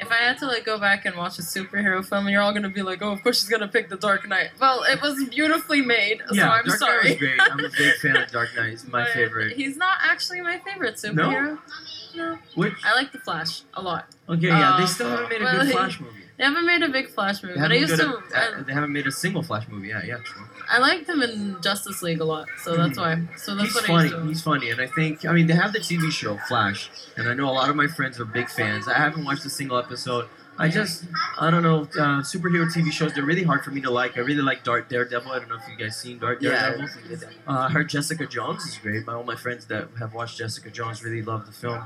If 0.00 0.10
I 0.10 0.16
had 0.16 0.38
to 0.38 0.46
like 0.46 0.64
go 0.64 0.78
back 0.78 1.04
and 1.04 1.16
watch 1.16 1.38
a 1.38 1.42
superhero 1.42 2.04
film, 2.04 2.28
you're 2.28 2.42
all 2.42 2.52
gonna 2.52 2.68
be 2.68 2.82
like, 2.82 3.00
"Oh, 3.00 3.12
of 3.12 3.22
course 3.22 3.38
she's 3.40 3.48
gonna 3.48 3.68
pick 3.68 3.88
The 3.88 3.96
Dark 3.96 4.26
Knight." 4.28 4.50
Well, 4.60 4.82
it 4.84 5.00
was 5.00 5.24
beautifully 5.28 5.82
made, 5.82 6.20
so 6.32 6.42
I'm 6.42 6.64
Dark 6.64 6.78
sorry. 6.78 7.02
Knight 7.10 7.20
was 7.20 7.28
great. 7.28 7.40
I'm 7.40 7.58
a 7.64 7.68
big 7.68 7.94
fan 7.96 8.16
of 8.16 8.30
Dark 8.30 8.48
Knight. 8.56 8.70
He's 8.70 8.86
my 8.88 9.04
But 9.04 9.12
favorite. 9.12 9.56
He's 9.56 9.76
not 9.76 9.98
actually 10.02 10.40
my 10.40 10.58
favorite 10.58 10.96
superhero. 10.96 11.58
No, 12.16 12.38
Which 12.54 12.74
I 12.84 12.94
like 12.94 13.12
The 13.12 13.18
Flash 13.18 13.62
a 13.74 13.82
lot. 13.82 14.06
Okay, 14.28 14.46
yeah, 14.48 14.76
they 14.78 14.84
Uh, 14.84 14.86
still 14.86 15.10
haven't 15.10 15.30
made 15.30 15.40
a 15.40 15.44
well, 15.44 15.60
good 15.64 15.72
Flash 15.72 16.00
movie. 16.00 16.23
They 16.36 16.44
haven't 16.44 16.66
made 16.66 16.82
a 16.82 16.88
big 16.88 17.08
Flash 17.10 17.42
movie, 17.44 17.60
but 17.60 17.70
I 17.70 17.76
used 17.76 17.96
to. 17.96 18.08
a- 18.08 18.22
I, 18.34 18.46
uh, 18.58 18.62
they 18.64 18.72
haven't 18.72 18.92
made 18.92 19.06
a 19.06 19.12
single 19.12 19.42
Flash 19.42 19.68
movie. 19.68 19.88
Yeah, 19.88 20.02
yeah, 20.04 20.16
true. 20.24 20.42
I 20.68 20.78
liked 20.78 21.08
him 21.08 21.22
in 21.22 21.56
Justice 21.62 22.02
League 22.02 22.20
a 22.20 22.24
lot, 22.24 22.48
so 22.62 22.76
that's 22.76 22.98
why. 22.98 23.22
So 23.36 23.54
that's 23.54 23.66
He's 23.68 23.74
what 23.76 23.84
I 23.84 23.86
funny. 23.86 24.08
used 24.08 24.14
to. 24.22 24.26
He's 24.28 24.42
funny, 24.42 24.70
and 24.70 24.80
I 24.80 24.86
think 24.88 25.24
I 25.24 25.32
mean 25.32 25.46
they 25.46 25.54
have 25.54 25.72
the 25.72 25.78
TV 25.78 26.10
show 26.10 26.36
Flash, 26.48 26.90
and 27.16 27.28
I 27.28 27.34
know 27.34 27.48
a 27.48 27.52
lot 27.52 27.70
of 27.70 27.76
my 27.76 27.86
friends 27.86 28.18
are 28.18 28.24
big 28.24 28.48
fans. 28.48 28.88
I 28.88 28.94
haven't 28.94 29.24
watched 29.24 29.44
a 29.44 29.50
single 29.50 29.78
episode. 29.78 30.26
I 30.58 30.68
just 30.68 31.04
I 31.38 31.50
don't 31.50 31.62
know 31.64 31.82
uh, 31.82 32.22
superhero 32.22 32.66
TV 32.72 32.90
shows. 32.92 33.12
They're 33.12 33.24
really 33.24 33.42
hard 33.42 33.62
for 33.64 33.70
me 33.70 33.80
to 33.82 33.90
like. 33.90 34.16
I 34.16 34.20
really 34.20 34.42
like 34.42 34.62
Dark 34.64 34.88
Daredevil. 34.88 35.30
I 35.30 35.38
don't 35.40 35.48
know 35.48 35.56
if 35.56 35.68
you 35.68 35.76
guys 35.76 35.96
seen 35.96 36.18
Dark 36.18 36.40
Daredevil. 36.40 36.80
yeah. 36.80 37.08
Daredevil. 37.08 37.28
Uh, 37.48 37.58
I 37.58 37.70
heard 37.70 37.88
Jessica 37.88 38.26
Jones 38.26 38.64
is 38.64 38.76
great. 38.78 39.04
My 39.06 39.14
all 39.14 39.24
my 39.24 39.34
friends 39.36 39.66
that 39.66 39.88
have 40.00 40.14
watched 40.14 40.38
Jessica 40.38 40.70
Jones 40.70 41.02
really 41.04 41.22
love 41.22 41.46
the 41.46 41.52
film. 41.52 41.84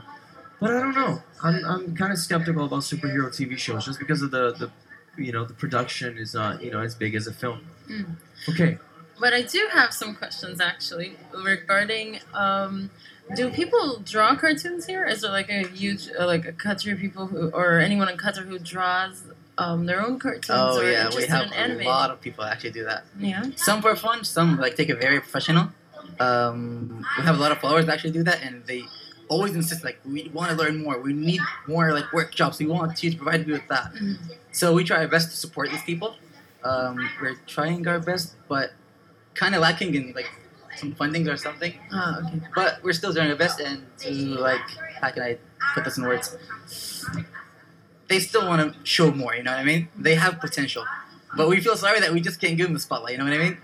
But 0.60 0.70
I 0.72 0.80
don't 0.80 0.94
know. 0.94 1.22
I'm, 1.42 1.64
I'm 1.64 1.96
kind 1.96 2.12
of 2.12 2.18
skeptical 2.18 2.64
about 2.64 2.80
superhero 2.80 3.28
TV 3.28 3.56
shows 3.56 3.84
just 3.84 3.98
because 3.98 4.22
of 4.22 4.30
the, 4.30 4.52
the 4.54 4.70
you 5.22 5.32
know 5.32 5.44
the 5.44 5.54
production 5.54 6.18
is 6.18 6.34
not 6.34 6.62
you 6.62 6.70
know 6.70 6.80
as 6.80 6.94
big 6.94 7.14
as 7.14 7.26
a 7.26 7.32
film. 7.32 7.60
Mm. 7.88 8.16
Okay. 8.48 8.78
But 9.20 9.32
I 9.34 9.42
do 9.42 9.68
have 9.72 9.92
some 9.92 10.14
questions 10.14 10.60
actually 10.60 11.16
regarding. 11.34 12.20
Um, 12.34 12.90
do 13.34 13.50
people 13.50 13.98
draw 14.04 14.34
cartoons 14.36 14.86
here? 14.86 15.04
Is 15.04 15.20
there 15.20 15.30
like 15.30 15.50
a 15.50 15.66
huge, 15.68 16.08
uh, 16.18 16.24
like 16.26 16.46
a 16.46 16.52
Qatar 16.52 16.98
people 16.98 17.26
who, 17.26 17.50
or 17.50 17.78
anyone 17.78 18.08
in 18.08 18.16
Qatar 18.16 18.46
who 18.46 18.58
draws 18.58 19.22
um, 19.58 19.84
their 19.86 20.00
own 20.00 20.18
cartoons 20.18 20.46
Oh 20.50 20.80
or 20.80 20.90
yeah, 20.90 21.10
we 21.14 21.26
have 21.26 21.46
in 21.48 21.52
a 21.52 21.56
anime? 21.56 21.84
lot 21.84 22.10
of 22.10 22.20
people 22.22 22.44
actually 22.44 22.70
do 22.70 22.84
that. 22.84 23.04
Yeah. 23.18 23.42
Some 23.56 23.82
for 23.82 23.94
fun, 23.96 24.24
some 24.24 24.56
like 24.56 24.76
take 24.76 24.88
it 24.88 24.98
very 25.00 25.20
professional. 25.20 25.68
Um, 26.20 27.04
we 27.18 27.24
have 27.24 27.36
a 27.36 27.40
lot 27.40 27.52
of 27.52 27.58
followers 27.58 27.86
that 27.86 27.92
actually 27.92 28.12
do 28.12 28.22
that, 28.22 28.42
and 28.42 28.64
they 28.66 28.82
always 29.28 29.54
insist 29.54 29.84
like 29.84 29.98
we 30.04 30.30
want 30.32 30.50
to 30.50 30.56
learn 30.56 30.82
more. 30.82 31.00
We 31.00 31.12
need 31.12 31.40
more 31.66 31.92
like 31.92 32.12
workshops. 32.12 32.58
We 32.58 32.66
want 32.66 33.02
you 33.02 33.10
to 33.10 33.16
provide 33.16 33.46
you 33.46 33.52
with 33.54 33.68
that. 33.68 33.92
Mhm. 33.94 34.16
So 34.52 34.72
we 34.74 34.84
try 34.84 34.98
our 34.98 35.08
best 35.08 35.30
to 35.30 35.36
support 35.36 35.70
these 35.70 35.82
people. 35.82 36.16
Um, 36.64 36.96
we're 37.20 37.36
trying 37.46 37.86
our 37.86 38.00
best, 38.00 38.34
but 38.48 38.72
kind 39.34 39.54
of 39.54 39.60
lacking 39.60 39.94
in 39.94 40.12
like 40.14 40.30
some 40.76 40.94
funding 40.94 41.28
or 41.28 41.36
something. 41.36 41.74
Ah, 41.92 42.18
okay. 42.26 42.40
But 42.54 42.82
we're 42.82 42.92
still 43.00 43.12
doing 43.12 43.30
our 43.30 43.36
best, 43.36 43.60
and 43.60 43.82
to 43.98 44.10
like 44.48 44.60
how 45.00 45.10
can 45.10 45.22
I 45.22 45.38
put 45.74 45.84
this 45.84 45.96
in 45.98 46.04
words? 46.04 46.36
They 48.08 48.20
still 48.20 48.46
want 48.46 48.60
to 48.72 48.78
show 48.84 49.10
more. 49.10 49.34
You 49.34 49.42
know 49.42 49.52
what 49.52 49.60
I 49.60 49.64
mean? 49.64 49.88
They 49.96 50.14
have 50.14 50.40
potential, 50.40 50.84
but 51.36 51.48
we 51.48 51.60
feel 51.60 51.76
sorry 51.76 52.00
that 52.00 52.12
we 52.12 52.20
just 52.20 52.40
can't 52.40 52.56
give 52.56 52.66
them 52.66 52.74
the 52.74 52.80
spotlight. 52.80 53.12
You 53.12 53.18
know 53.18 53.24
what 53.24 53.34
I 53.34 53.38
mean? 53.38 53.58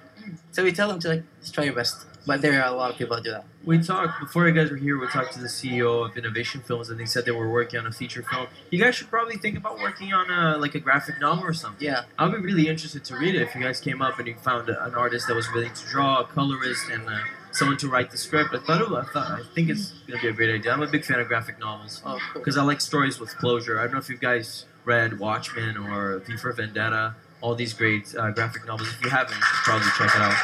So 0.52 0.62
we 0.64 0.72
tell 0.72 0.88
them 0.88 0.98
to 1.00 1.08
like 1.08 1.24
just 1.40 1.54
try 1.54 1.64
your 1.64 1.74
best. 1.74 2.06
But 2.26 2.40
there 2.40 2.62
are 2.62 2.72
a 2.72 2.76
lot 2.76 2.90
of 2.90 2.96
people 2.96 3.16
that 3.16 3.22
do 3.24 3.32
that. 3.32 3.44
We 3.64 3.78
talked 3.82 4.18
before 4.18 4.48
you 4.48 4.54
guys 4.54 4.70
were 4.70 4.76
here. 4.78 4.98
We 4.98 5.06
talked 5.08 5.34
to 5.34 5.40
the 5.40 5.46
CEO 5.48 6.08
of 6.08 6.16
Innovation 6.16 6.62
Films, 6.62 6.88
and 6.88 6.98
they 6.98 7.04
said 7.04 7.24
they 7.26 7.32
were 7.32 7.50
working 7.50 7.78
on 7.80 7.86
a 7.86 7.92
feature 7.92 8.22
film. 8.22 8.46
You 8.70 8.82
guys 8.82 8.94
should 8.94 9.08
probably 9.10 9.36
think 9.36 9.58
about 9.58 9.78
working 9.78 10.12
on 10.14 10.30
a 10.30 10.56
like 10.58 10.74
a 10.74 10.80
graphic 10.80 11.20
novel 11.20 11.44
or 11.44 11.52
something. 11.52 11.86
Yeah. 11.86 12.04
I'd 12.18 12.32
be 12.32 12.38
really 12.38 12.68
interested 12.68 13.04
to 13.04 13.16
read 13.16 13.34
it 13.34 13.42
if 13.42 13.54
you 13.54 13.60
guys 13.62 13.78
came 13.80 14.00
up 14.00 14.18
and 14.18 14.26
you 14.28 14.34
found 14.36 14.68
an 14.70 14.94
artist 14.94 15.28
that 15.28 15.34
was 15.36 15.50
willing 15.52 15.72
to 15.74 15.86
draw, 15.86 16.20
a 16.20 16.24
colorist, 16.24 16.88
and 16.90 17.06
uh, 17.06 17.18
someone 17.52 17.76
to 17.78 17.88
write 17.88 18.10
the 18.10 18.16
script. 18.16 18.54
I 18.54 18.58
thought 18.60 18.80
it, 18.80 18.88
I 18.88 19.02
thought 19.12 19.30
I 19.40 19.42
think 19.54 19.68
it's 19.68 19.90
gonna 20.08 20.20
be 20.22 20.28
a 20.28 20.32
great 20.32 20.54
idea. 20.54 20.72
I'm 20.72 20.82
a 20.82 20.86
big 20.86 21.04
fan 21.04 21.20
of 21.20 21.28
graphic 21.28 21.58
novels 21.58 22.00
Oh, 22.06 22.18
cool. 22.32 22.40
because 22.40 22.56
I 22.56 22.62
like 22.62 22.80
stories 22.80 23.20
with 23.20 23.36
closure. 23.36 23.78
I 23.78 23.82
don't 23.84 23.92
know 23.92 23.98
if 23.98 24.08
you 24.08 24.16
guys 24.16 24.64
read 24.86 25.18
Watchmen 25.18 25.76
or 25.76 26.18
V 26.20 26.36
for 26.38 26.52
Vendetta. 26.52 27.14
All 27.40 27.54
these 27.54 27.74
great 27.74 28.14
uh, 28.16 28.30
graphic 28.30 28.66
novels. 28.66 28.88
If 28.88 29.04
you 29.04 29.10
haven't, 29.10 29.36
you 29.36 29.42
should 29.42 29.64
probably 29.64 29.88
check 29.98 30.14
it 30.16 30.22
out 30.22 30.34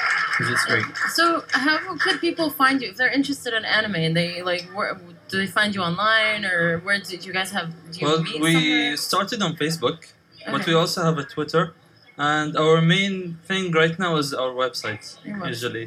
because 0.40 0.52
it's 0.54 0.64
great. 0.64 0.85
So, 1.14 1.44
how 1.50 1.97
could 1.99 2.20
people 2.20 2.49
find 2.50 2.80
you 2.82 2.88
if 2.90 2.97
they're 2.97 3.12
interested 3.20 3.52
in 3.54 3.64
anime 3.64 3.97
and 3.97 4.16
they 4.16 4.42
like? 4.42 4.62
Where, 4.75 4.99
do 5.28 5.37
they 5.37 5.47
find 5.47 5.75
you 5.75 5.82
online 5.82 6.44
or 6.44 6.78
where 6.80 6.99
did 6.99 7.25
you 7.26 7.32
guys 7.32 7.50
have? 7.52 7.68
Do 7.92 7.99
you 8.00 8.06
Well, 8.06 8.23
meet 8.23 8.40
we 8.40 8.52
somewhere? 8.52 8.97
started 8.97 9.42
on 9.42 9.56
Facebook, 9.56 9.99
but 10.50 10.66
we 10.66 10.75
also 10.75 11.02
have 11.02 11.18
a 11.18 11.25
Twitter, 11.25 11.75
and 12.18 12.56
our 12.56 12.80
main 12.82 13.38
thing 13.49 13.70
right 13.73 13.97
now 13.99 14.16
is 14.16 14.32
our 14.35 14.50
website 14.52 15.04
Your 15.25 15.47
usually. 15.47 15.87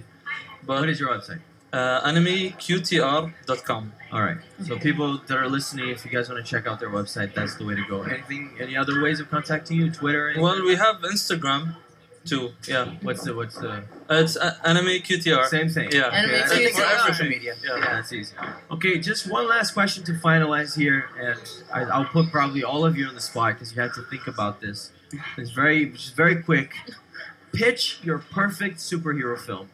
What 0.65 0.79
But 0.81 0.89
is 0.89 0.99
your 0.99 1.09
website? 1.09 1.41
uh, 1.73 2.01
animeqtr.com. 2.09 3.91
All 4.11 4.21
right. 4.21 4.37
So 4.67 4.77
people 4.77 5.17
that 5.27 5.37
are 5.37 5.49
listening, 5.49 5.89
if 5.89 6.05
you 6.05 6.11
guys 6.11 6.29
want 6.29 6.43
to 6.45 6.49
check 6.49 6.67
out 6.67 6.79
their 6.79 6.89
website, 6.89 7.33
that's 7.33 7.55
the 7.55 7.65
way 7.65 7.75
to 7.75 7.83
go. 7.89 8.03
Anything? 8.03 8.51
Any 8.59 8.77
other 8.77 9.01
ways 9.01 9.19
of 9.19 9.29
contacting 9.29 9.77
you? 9.77 9.91
Twitter? 9.91 10.27
anything? 10.27 10.43
Well, 10.43 10.63
we 10.63 10.75
have 10.75 10.97
Instagram 11.01 11.75
too. 12.25 12.51
Yeah, 12.67 12.93
what's 13.01 13.23
the 13.23 13.33
what's 13.35 13.55
the 13.57 13.83
it's 14.09 14.37
uh, 14.37 14.55
animeqtr. 14.65 15.45
same 15.47 15.69
thing? 15.69 15.89
Yeah. 15.91 16.09
And 16.11 16.25
Okay, 16.25 16.33
we 16.33 16.39
that's 16.39 16.51
do 16.51 16.55
I 16.55 16.57
think 16.59 16.69
easy. 16.69 16.81
for 16.81 16.87
Yeah. 16.87 17.07
social 17.07 17.27
media. 17.27 17.55
Yeah. 17.63 17.75
Yeah, 17.77 17.81
that's 17.95 18.13
easy. 18.13 18.35
Okay, 18.71 18.99
just 18.99 19.29
one 19.29 19.47
last 19.47 19.71
question 19.73 20.03
to 20.05 20.13
finalize 20.13 20.75
here, 20.77 21.09
and 21.19 21.39
I, 21.73 21.81
I'll 21.83 22.05
put 22.05 22.31
probably 22.31 22.63
all 22.63 22.85
of 22.85 22.97
you 22.97 23.07
on 23.07 23.15
the 23.15 23.21
spot 23.21 23.53
because 23.55 23.75
you 23.75 23.81
have 23.81 23.93
to 23.95 24.01
think 24.03 24.27
about 24.27 24.61
this. 24.61 24.91
It's 25.37 25.51
very, 25.51 25.85
it's 25.85 26.09
very 26.09 26.41
quick. 26.41 26.73
Pitch 27.53 27.99
your 28.03 28.17
perfect 28.19 28.77
superhero 28.77 29.37
film. 29.39 29.69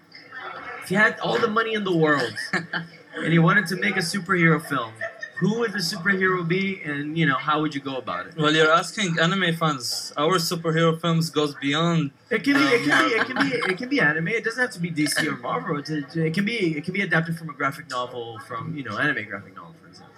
If 0.83 0.91
you 0.91 0.97
had 0.97 1.19
all 1.19 1.37
the 1.39 1.47
money 1.47 1.73
in 1.75 1.83
the 1.85 1.95
world 1.95 2.33
and 3.15 3.33
you 3.33 3.41
wanted 3.41 3.67
to 3.67 3.75
make 3.77 3.95
a 3.95 3.99
superhero 4.01 4.61
film, 4.61 4.91
who 5.39 5.59
would 5.59 5.71
the 5.71 5.79
superhero 5.79 6.45
be, 6.45 6.81
and 6.83 7.17
you 7.17 7.25
know 7.25 7.35
how 7.35 7.61
would 7.61 7.73
you 7.73 7.81
go 7.81 7.95
about 7.97 8.27
it? 8.27 8.35
Well, 8.35 8.53
you're 8.53 8.71
asking 8.71 9.17
anime 9.19 9.55
fans. 9.55 10.11
Our 10.17 10.35
superhero 10.37 10.99
films 10.99 11.29
goes 11.29 11.55
beyond. 11.55 12.11
It 12.29 12.43
can 12.43 12.55
be, 12.55 12.65
it 12.75 12.83
can 12.87 12.97
be, 13.09 13.15
it 13.15 13.25
can 13.25 13.37
be, 13.49 13.55
it 13.71 13.77
can 13.77 13.89
be 13.89 13.99
anime. 14.01 14.27
It 14.27 14.43
doesn't 14.43 14.61
have 14.61 14.71
to 14.71 14.79
be 14.79 14.91
DC 14.91 15.25
or 15.25 15.37
Marvel. 15.37 15.77
It, 15.79 15.89
it 16.15 16.33
can 16.33 16.45
be, 16.45 16.77
it 16.77 16.83
can 16.83 16.93
be 16.93 17.01
adapted 17.01 17.37
from 17.37 17.49
a 17.49 17.53
graphic 17.53 17.89
novel, 17.89 18.39
from 18.47 18.75
you 18.75 18.83
know, 18.83 18.97
anime 18.97 19.23
graphic 19.25 19.55
novel, 19.55 19.75
for 19.81 19.87
example. 19.87 20.13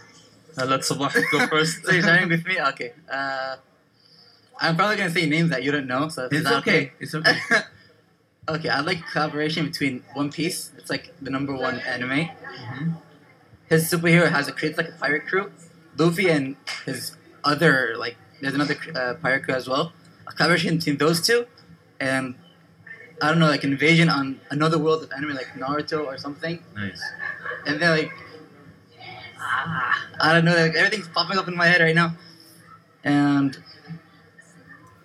Uh, 0.58 0.66
let 0.66 0.82
Sabah 0.82 1.14
go 1.32 1.48
first. 1.54 1.86
So 1.86 1.92
you're 1.92 2.02
starting 2.02 2.28
with 2.30 2.46
me? 2.46 2.60
Okay. 2.60 2.94
Uh, 3.10 3.58
I'm 4.60 4.76
probably 4.76 4.98
gonna 4.98 5.10
say 5.12 5.26
names 5.28 5.50
that 5.52 5.64
you 5.64 5.72
don't 5.72 5.88
know. 5.88 6.10
So 6.10 6.26
if 6.26 6.34
It's 6.34 6.44
that 6.50 6.58
okay. 6.60 6.94
It's 7.00 7.14
okay. 7.16 7.38
okay, 8.50 8.70
I'd 8.70 8.86
like 8.86 9.06
collaboration 9.12 9.66
between 9.66 10.04
One 10.14 10.32
Piece. 10.32 10.72
It's 10.78 10.90
like 10.90 11.14
the 11.22 11.30
number 11.30 11.54
one 11.56 11.80
anime, 11.80 12.30
Mhm. 12.30 12.98
His 13.72 13.90
superhero 13.90 14.30
has 14.30 14.50
a 14.50 14.52
creates 14.52 14.78
like 14.78 14.90
a 14.90 14.98
pirate 15.04 15.26
crew. 15.26 15.50
Luffy 15.98 16.30
and 16.30 16.58
his 16.86 17.16
other 17.44 17.96
like 17.98 18.18
there's 18.42 18.54
another 18.54 18.76
uh, 18.94 19.14
pirate 19.16 19.44
crew 19.46 19.56
as 19.56 19.68
well. 19.68 19.94
A 20.28 20.34
collaboration 20.34 20.76
between 20.78 20.98
those 20.98 21.26
two, 21.26 21.48
and 22.00 22.36
I 23.22 23.30
don't 23.30 23.40
know 23.40 23.48
like 23.48 23.64
invasion 23.64 24.10
on 24.10 24.42
another 24.50 24.78
world 24.78 25.04
of 25.04 25.12
anime 25.14 25.36
like 25.36 25.48
Naruto 25.58 26.06
or 26.06 26.18
something. 26.18 26.62
Nice. 26.76 27.02
And 27.66 27.82
then 27.82 27.92
like 27.98 28.12
ah, 29.40 30.08
I 30.20 30.34
don't 30.34 30.44
know 30.44 30.56
like 30.56 30.76
everything's 30.76 31.08
popping 31.08 31.38
up 31.38 31.48
in 31.48 31.56
my 31.56 31.68
head 31.68 31.82
right 31.82 31.96
now. 31.96 32.18
And 33.06 33.58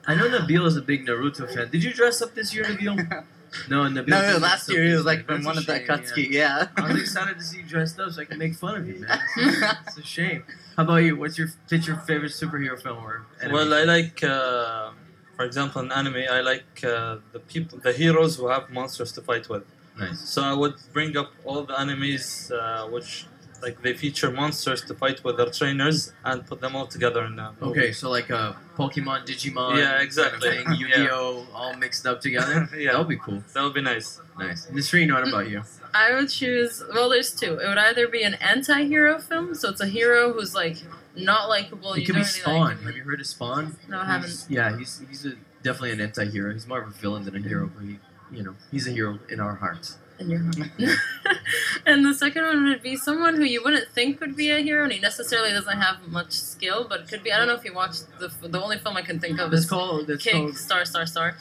I 0.08 0.16
know 0.16 0.28
Nabil 0.28 0.66
is 0.66 0.76
a 0.76 0.82
big 0.82 1.06
Naruto 1.06 1.48
fan. 1.52 1.70
Did 1.70 1.84
you 1.84 1.92
dress 1.92 2.20
up 2.20 2.34
this 2.34 2.52
year, 2.52 2.64
Nabil? 2.64 3.24
No, 3.68 3.78
Nabil. 3.84 4.08
no, 4.08 4.20
didn't 4.20 4.42
last 4.42 4.70
year 4.70 4.84
he 4.84 4.92
was 4.92 5.04
like 5.04 5.26
from 5.26 5.44
one 5.44 5.56
a 5.56 5.60
of 5.60 5.66
the 5.66 5.78
shame, 5.78 5.86
Akatsuki. 5.88 6.30
yeah. 6.30 6.68
Yeah. 6.76 6.84
I 6.84 6.92
was 6.92 7.00
excited 7.02 7.38
to 7.38 7.44
see 7.44 7.58
you 7.58 7.64
dressed 7.64 7.98
up 8.00 8.10
so 8.12 8.20
I 8.22 8.24
can 8.24 8.38
make 8.38 8.54
fun 8.54 8.76
of 8.80 8.86
you, 8.88 8.96
man. 9.04 9.18
It's 9.86 9.98
a 9.98 10.02
shame. 10.02 10.44
How 10.76 10.82
about 10.84 10.96
you? 11.06 11.16
What's 11.16 11.36
your 11.38 11.48
what's 11.68 11.86
your 11.86 11.96
favorite 12.08 12.32
superhero 12.32 12.80
film 12.80 12.98
or 13.04 13.26
anime? 13.40 13.52
Well, 13.54 13.72
I 13.74 13.84
like, 13.84 14.22
uh, 14.22 14.90
for 15.36 15.44
example, 15.44 15.82
in 15.82 15.90
anime, 15.92 16.22
I 16.30 16.40
like 16.40 16.84
uh, 16.84 17.16
the 17.32 17.40
people, 17.52 17.78
the 17.78 17.92
heroes 17.92 18.36
who 18.36 18.48
have 18.48 18.68
monsters 18.70 19.10
to 19.12 19.22
fight 19.22 19.48
with. 19.48 19.64
nice. 19.98 20.20
So 20.32 20.42
I 20.42 20.52
would 20.52 20.74
bring 20.92 21.16
up 21.16 21.30
all 21.44 21.62
the 21.64 21.74
animes 21.74 22.50
uh, 22.52 22.86
which, 22.94 23.26
like, 23.62 23.82
they 23.82 23.94
feature 23.94 24.30
monsters 24.30 24.82
to 24.82 24.94
fight 24.94 25.22
with 25.24 25.36
their 25.36 25.50
trainers 25.50 26.12
and 26.24 26.46
put 26.46 26.60
them 26.60 26.76
all 26.76 26.86
together 26.86 27.24
in 27.24 27.38
a 27.38 27.52
movie. 27.60 27.80
Okay, 27.80 27.92
so 27.92 28.10
like 28.10 28.30
uh, 28.30 28.52
Pokemon, 28.76 29.26
Digimon, 29.26 29.76
Yeah, 29.78 30.00
exactly. 30.02 30.48
kind 30.48 30.60
of 30.60 30.66
thing, 30.66 30.76
Yu-Gi-Oh, 30.80 31.46
all 31.54 31.74
mixed 31.76 32.06
up 32.06 32.20
together. 32.20 32.68
Yeah. 32.76 32.92
that 32.92 32.98
would 32.98 33.08
be 33.08 33.16
cool. 33.16 33.42
That 33.54 33.62
would 33.64 33.74
be 33.74 33.80
nice. 33.82 34.20
Nice. 34.38 34.66
Nisreen, 34.66 35.12
what 35.12 35.26
about 35.26 35.48
you? 35.48 35.62
I 35.94 36.12
would 36.14 36.28
choose. 36.28 36.82
Well, 36.92 37.08
there's 37.08 37.34
two. 37.34 37.54
It 37.58 37.66
would 37.68 37.78
either 37.78 38.06
be 38.08 38.22
an 38.22 38.34
anti-hero 38.34 39.18
film, 39.18 39.54
so 39.54 39.70
it's 39.70 39.80
a 39.80 39.86
hero 39.86 40.32
who's 40.32 40.54
like 40.54 40.76
not 41.16 41.48
likable. 41.48 41.94
it 41.94 42.00
you 42.00 42.06
could 42.06 42.12
don't 42.16 42.22
be 42.22 42.28
Spawn. 42.28 42.60
Like. 42.60 42.80
Have 42.82 42.96
you 42.96 43.02
heard 43.04 43.20
of 43.20 43.26
Spawn? 43.26 43.76
No, 43.88 43.98
I 44.00 44.04
haven't. 44.04 44.28
He's- 44.28 44.46
yeah, 44.50 44.76
he's 44.76 45.02
he's 45.08 45.24
a, 45.24 45.32
definitely 45.62 45.92
an 45.92 46.00
anti-hero. 46.02 46.52
He's 46.52 46.66
more 46.68 46.82
of 46.82 46.88
a 46.88 46.92
villain 46.92 47.24
than 47.24 47.34
a 47.36 47.38
hero, 47.40 47.70
but 47.74 47.84
he, 47.86 47.98
you 48.30 48.42
know, 48.42 48.54
he's 48.70 48.86
a 48.86 48.90
hero 48.90 49.18
in 49.30 49.40
our 49.40 49.54
hearts. 49.54 49.96
In 50.18 50.30
your 50.30 50.40
heart. 50.40 50.70
and 51.86 52.04
the 52.04 52.14
second 52.14 52.44
one 52.44 52.64
would 52.64 52.82
be 52.82 52.96
someone 52.96 53.36
who 53.36 53.44
you 53.44 53.62
wouldn't 53.62 53.88
think 53.90 54.20
would 54.20 54.36
be 54.36 54.50
a 54.50 54.58
hero, 54.58 54.84
and 54.84 54.92
he 54.92 55.00
necessarily 55.00 55.50
doesn't 55.50 55.78
have 55.78 56.06
much 56.08 56.32
skill, 56.32 56.86
but 56.88 57.08
could 57.08 57.22
be. 57.22 57.32
I 57.32 57.38
don't 57.38 57.48
know 57.48 57.54
if 57.54 57.64
you 57.64 57.74
watched 57.74 58.04
the 58.18 58.28
the 58.46 58.60
only 58.60 58.78
film 58.78 58.96
I 58.96 59.02
can 59.02 59.18
think 59.20 59.38
of 59.40 59.52
It's 59.52 59.62
is 59.64 59.68
called. 59.70 60.08
It's 60.10 60.22
Kick 60.24 60.32
called. 60.34 60.56
Star 60.56 60.84
Star 60.84 61.06
Star. 61.06 61.36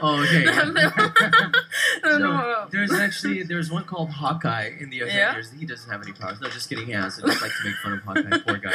Oh, 0.00 0.22
okay. 0.26 0.44
I 0.48 1.52
So, 2.02 2.68
there's 2.70 2.92
actually 2.92 3.42
there's 3.42 3.70
one 3.70 3.84
called 3.84 4.10
Hawkeye 4.10 4.70
in 4.80 4.90
the 4.90 4.96
Yeah? 4.98 5.30
Avengers. 5.30 5.52
He 5.58 5.66
doesn't 5.66 5.90
have 5.90 6.02
any 6.02 6.12
powers. 6.12 6.40
No, 6.40 6.48
just 6.48 6.68
kidding. 6.68 6.86
He 6.86 6.92
has. 6.92 7.18
I 7.22 7.26
just 7.26 7.42
like 7.42 7.52
to 7.52 7.64
make 7.64 7.76
fun 7.76 7.92
of 7.92 8.00
Hawkeye. 8.02 8.38
Poor 8.46 8.58
guy. 8.58 8.72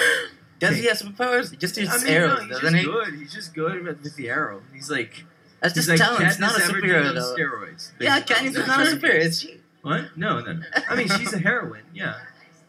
Does 0.60 0.77
he 0.77 0.86
have 0.88 0.98
superpowers? 0.98 1.51
He 1.51 1.58
just 1.58 1.77
I 1.77 1.82
uses 1.82 2.03
mean, 2.03 2.13
arrows, 2.13 2.38
no, 2.39 2.44
he's 2.46 2.50
doesn't 2.62 2.74
just 2.74 2.86
he? 2.86 2.91
good. 2.91 3.13
He's 3.20 3.34
just 3.34 3.53
good 3.53 3.84
with, 3.86 4.01
with 4.01 4.15
the 4.15 4.29
arrow. 4.29 4.62
He's 4.74 4.89
like 4.89 5.24
That's 5.62 5.76
he's 5.76 5.88
just 5.88 5.90
like 5.90 6.00
talent. 6.00 6.26
It's 6.30 6.40
not 6.40 6.56
a 6.58 6.62
superhero 6.62 7.14
though. 7.14 7.36
steroids. 7.36 7.92
Yeah. 8.00 8.20
Katniss 8.22 8.56
is 8.58 8.68
not 8.68 8.82
a 8.82 8.92
superhero. 8.92 9.20
Is 9.20 9.42
she? 9.42 9.58
What? 9.82 10.18
No, 10.18 10.40
no. 10.42 10.60
I 10.90 10.96
mean, 10.96 11.08
she's 11.08 11.34
a 11.34 11.40
heroine. 11.40 11.84
Yeah. 11.94 12.16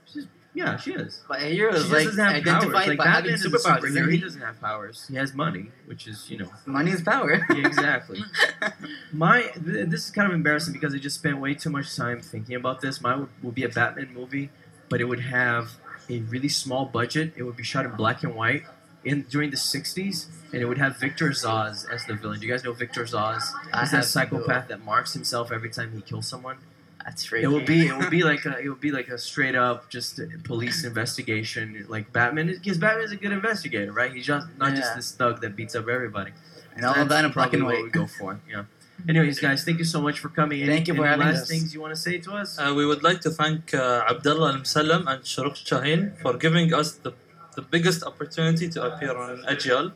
She's 0.07 0.27
yeah, 0.55 0.77
she 0.77 0.93
is. 0.93 1.23
But 1.29 1.43
a 1.43 1.45
hero 1.47 1.75
is 1.75 1.91
like 1.93 2.07
doesn't 2.07 2.25
have 2.25 2.35
identified 2.37 2.73
powers. 2.73 2.87
Like 2.89 2.99
by 2.99 3.05
Batman 3.05 3.15
having 3.15 3.33
is 3.35 3.45
a 3.45 3.49
superpowers. 3.49 3.79
superhero. 3.81 3.85
isn't 3.91 4.11
He 4.11 4.17
he? 4.17 4.23
doesn't 4.23 4.41
have 4.41 4.61
powers. 4.61 5.07
He 5.09 5.17
has 5.17 5.35
money, 5.35 5.71
which 5.87 6.07
is 6.09 6.31
you 6.31 6.39
know 6.39 6.51
Money 6.67 6.91
is 6.93 7.03
power. 7.03 7.33
yeah, 7.51 7.67
exactly. 7.67 8.21
My 9.13 9.43
th- 9.43 9.89
this 9.89 10.07
is 10.07 10.11
kind 10.11 10.27
of 10.29 10.35
embarrassing 10.35 10.73
because 10.73 10.95
I 10.95 10.99
just 10.99 11.17
spent 11.17 11.39
way 11.39 11.55
too 11.55 11.71
much 11.71 11.95
time 11.97 12.21
thinking 12.21 12.57
about 12.57 12.81
this. 12.81 13.01
Mine 13.01 13.21
would, 13.21 13.29
would 13.43 13.55
be 13.55 13.65
a 13.65 13.69
Batman 13.69 14.13
movie, 14.15 14.51
but 14.89 15.01
it 15.01 15.05
would 15.05 15.21
have 15.21 15.71
a 16.09 16.21
really 16.21 16.49
small 16.49 16.87
budget. 16.87 17.35
It 17.37 17.43
would 17.43 17.57
be 17.57 17.63
shot 17.63 17.85
in 17.85 17.93
black 17.93 18.23
and 18.23 18.35
white 18.35 18.65
in 19.09 19.23
during 19.23 19.51
the 19.51 19.57
'60s, 19.57 20.27
and 20.53 20.61
it 20.63 20.67
would 20.67 20.79
have 20.79 20.97
Victor 20.99 21.31
Zsasz 21.31 21.89
as 21.93 22.05
the 22.07 22.15
villain. 22.15 22.41
Do 22.41 22.47
you 22.47 22.53
guys 22.53 22.65
know 22.65 22.73
Victor 22.73 23.05
Zsasz? 23.05 23.53
I 23.73 23.81
He's 23.81 23.91
have 23.91 24.03
that 24.03 24.05
psychopath 24.05 24.69
that 24.69 24.85
marks 24.85 25.13
himself 25.13 25.51
every 25.53 25.71
time 25.71 25.93
he 25.95 26.01
kills 26.03 26.27
someone. 26.29 26.57
That's 27.05 27.25
freaky. 27.25 27.45
It 27.45 27.49
would 27.49 27.65
be 27.65 27.87
it 27.87 27.97
would 27.97 28.11
be 28.11 28.23
like 28.23 28.45
a 28.45 28.59
it 28.65 28.69
would 28.69 28.81
be 28.81 28.91
like 28.93 29.09
a 29.09 29.19
straight 29.19 29.55
up 29.55 29.89
just 29.89 30.21
police 30.45 30.85
investigation. 30.85 31.87
Like 31.89 32.13
Batman, 32.13 32.47
because 32.49 32.79
Batman 32.79 33.05
is 33.05 33.13
a 33.13 33.17
good 33.17 33.33
investigator, 33.33 33.93
right? 33.93 34.13
He's 34.13 34.27
just 34.27 34.47
not 34.59 34.71
just 34.75 34.91
Yeah. 34.91 34.97
this 34.97 35.13
thug 35.13 35.41
that 35.43 35.57
beats 35.57 35.75
up 35.75 35.89
everybody. 35.89 36.33
and 36.77 36.85
all 36.85 36.95
of 36.95 37.09
that 37.09 37.25
in 37.25 37.33
black 37.33 37.51
Probably 37.51 37.59
and 37.59 37.67
what 37.67 37.83
we 37.85 37.91
go 37.91 38.07
for. 38.07 38.39
Yeah. 38.49 38.65
Anyways, 39.09 39.39
guys, 39.41 39.65
thank 39.65 39.79
you 39.79 39.85
so 39.85 40.01
much 40.03 40.19
for 40.19 40.29
coming. 40.29 40.61
Any, 40.61 40.73
Thank 40.75 40.89
you 40.89 40.95
for 40.95 41.05
any 41.07 41.11
having 41.11 41.27
last 41.27 41.43
us. 41.43 41.49
things 41.49 41.73
you 41.73 41.81
want 41.81 41.95
to 41.95 42.01
say 42.01 42.19
to 42.19 42.33
us? 42.33 42.59
Uh, 42.59 42.73
we 42.77 42.85
would 42.85 43.03
like 43.05 43.21
to 43.27 43.31
thank 43.31 43.73
uh, 43.73 44.05
Abdullah 44.11 44.53
Al 44.55 44.59
Musallam 44.59 45.03
and 45.13 45.23
Shuruq 45.23 45.57
Shaheen 45.71 46.19
for 46.21 46.33
giving 46.37 46.75
us 46.75 46.93
the, 47.05 47.13
the 47.59 47.67
biggest 47.77 48.01
opportunity 48.11 48.67
to 48.75 48.79
appear 48.89 49.13
on 49.25 49.43
Ajyal. 49.53 49.87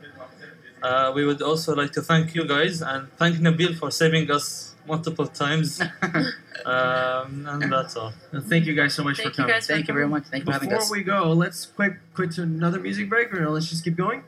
Uh, 0.82 1.12
we 1.14 1.22
would 1.28 1.42
also 1.50 1.70
like 1.80 1.92
to 1.98 2.02
thank 2.10 2.34
you 2.36 2.44
guys 2.54 2.82
and 2.82 3.00
thank 3.20 3.36
Nabil 3.36 3.72
for 3.80 3.88
saving 4.02 4.28
us 4.36 4.74
multiple 4.92 5.28
times. 5.28 5.80
um, 6.66 7.46
and 7.52 7.72
that's 7.72 7.94
all. 7.96 8.12
Uh, 8.32 8.40
thank 8.50 8.66
you 8.66 8.74
guys 8.74 8.92
so 8.98 9.04
much 9.04 9.18
Thank 9.18 9.28
for 9.28 9.36
coming. 9.36 9.54
guys 9.54 9.66
for 9.66 9.74
Thank 9.74 9.86
you 9.86 9.94
very 9.94 10.08
much. 10.08 10.24
Thank 10.24 10.42
you 10.42 10.46
for 10.46 10.58
having 10.58 10.72
us. 10.72 10.82
Before 10.82 10.96
we 10.96 11.04
go, 11.04 11.32
let's 11.44 11.66
quick 11.66 11.94
quit 12.14 12.32
to 12.32 12.42
another 12.42 12.80
music 12.80 13.08
break, 13.08 13.32
or 13.32 13.38
no, 13.44 13.50
let's 13.50 13.68
just 13.70 13.84
keep 13.84 13.96
going. 13.96 14.24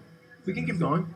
We 0.46 0.52
can 0.56 0.64
keep 0.64 0.78
going. 0.78 1.12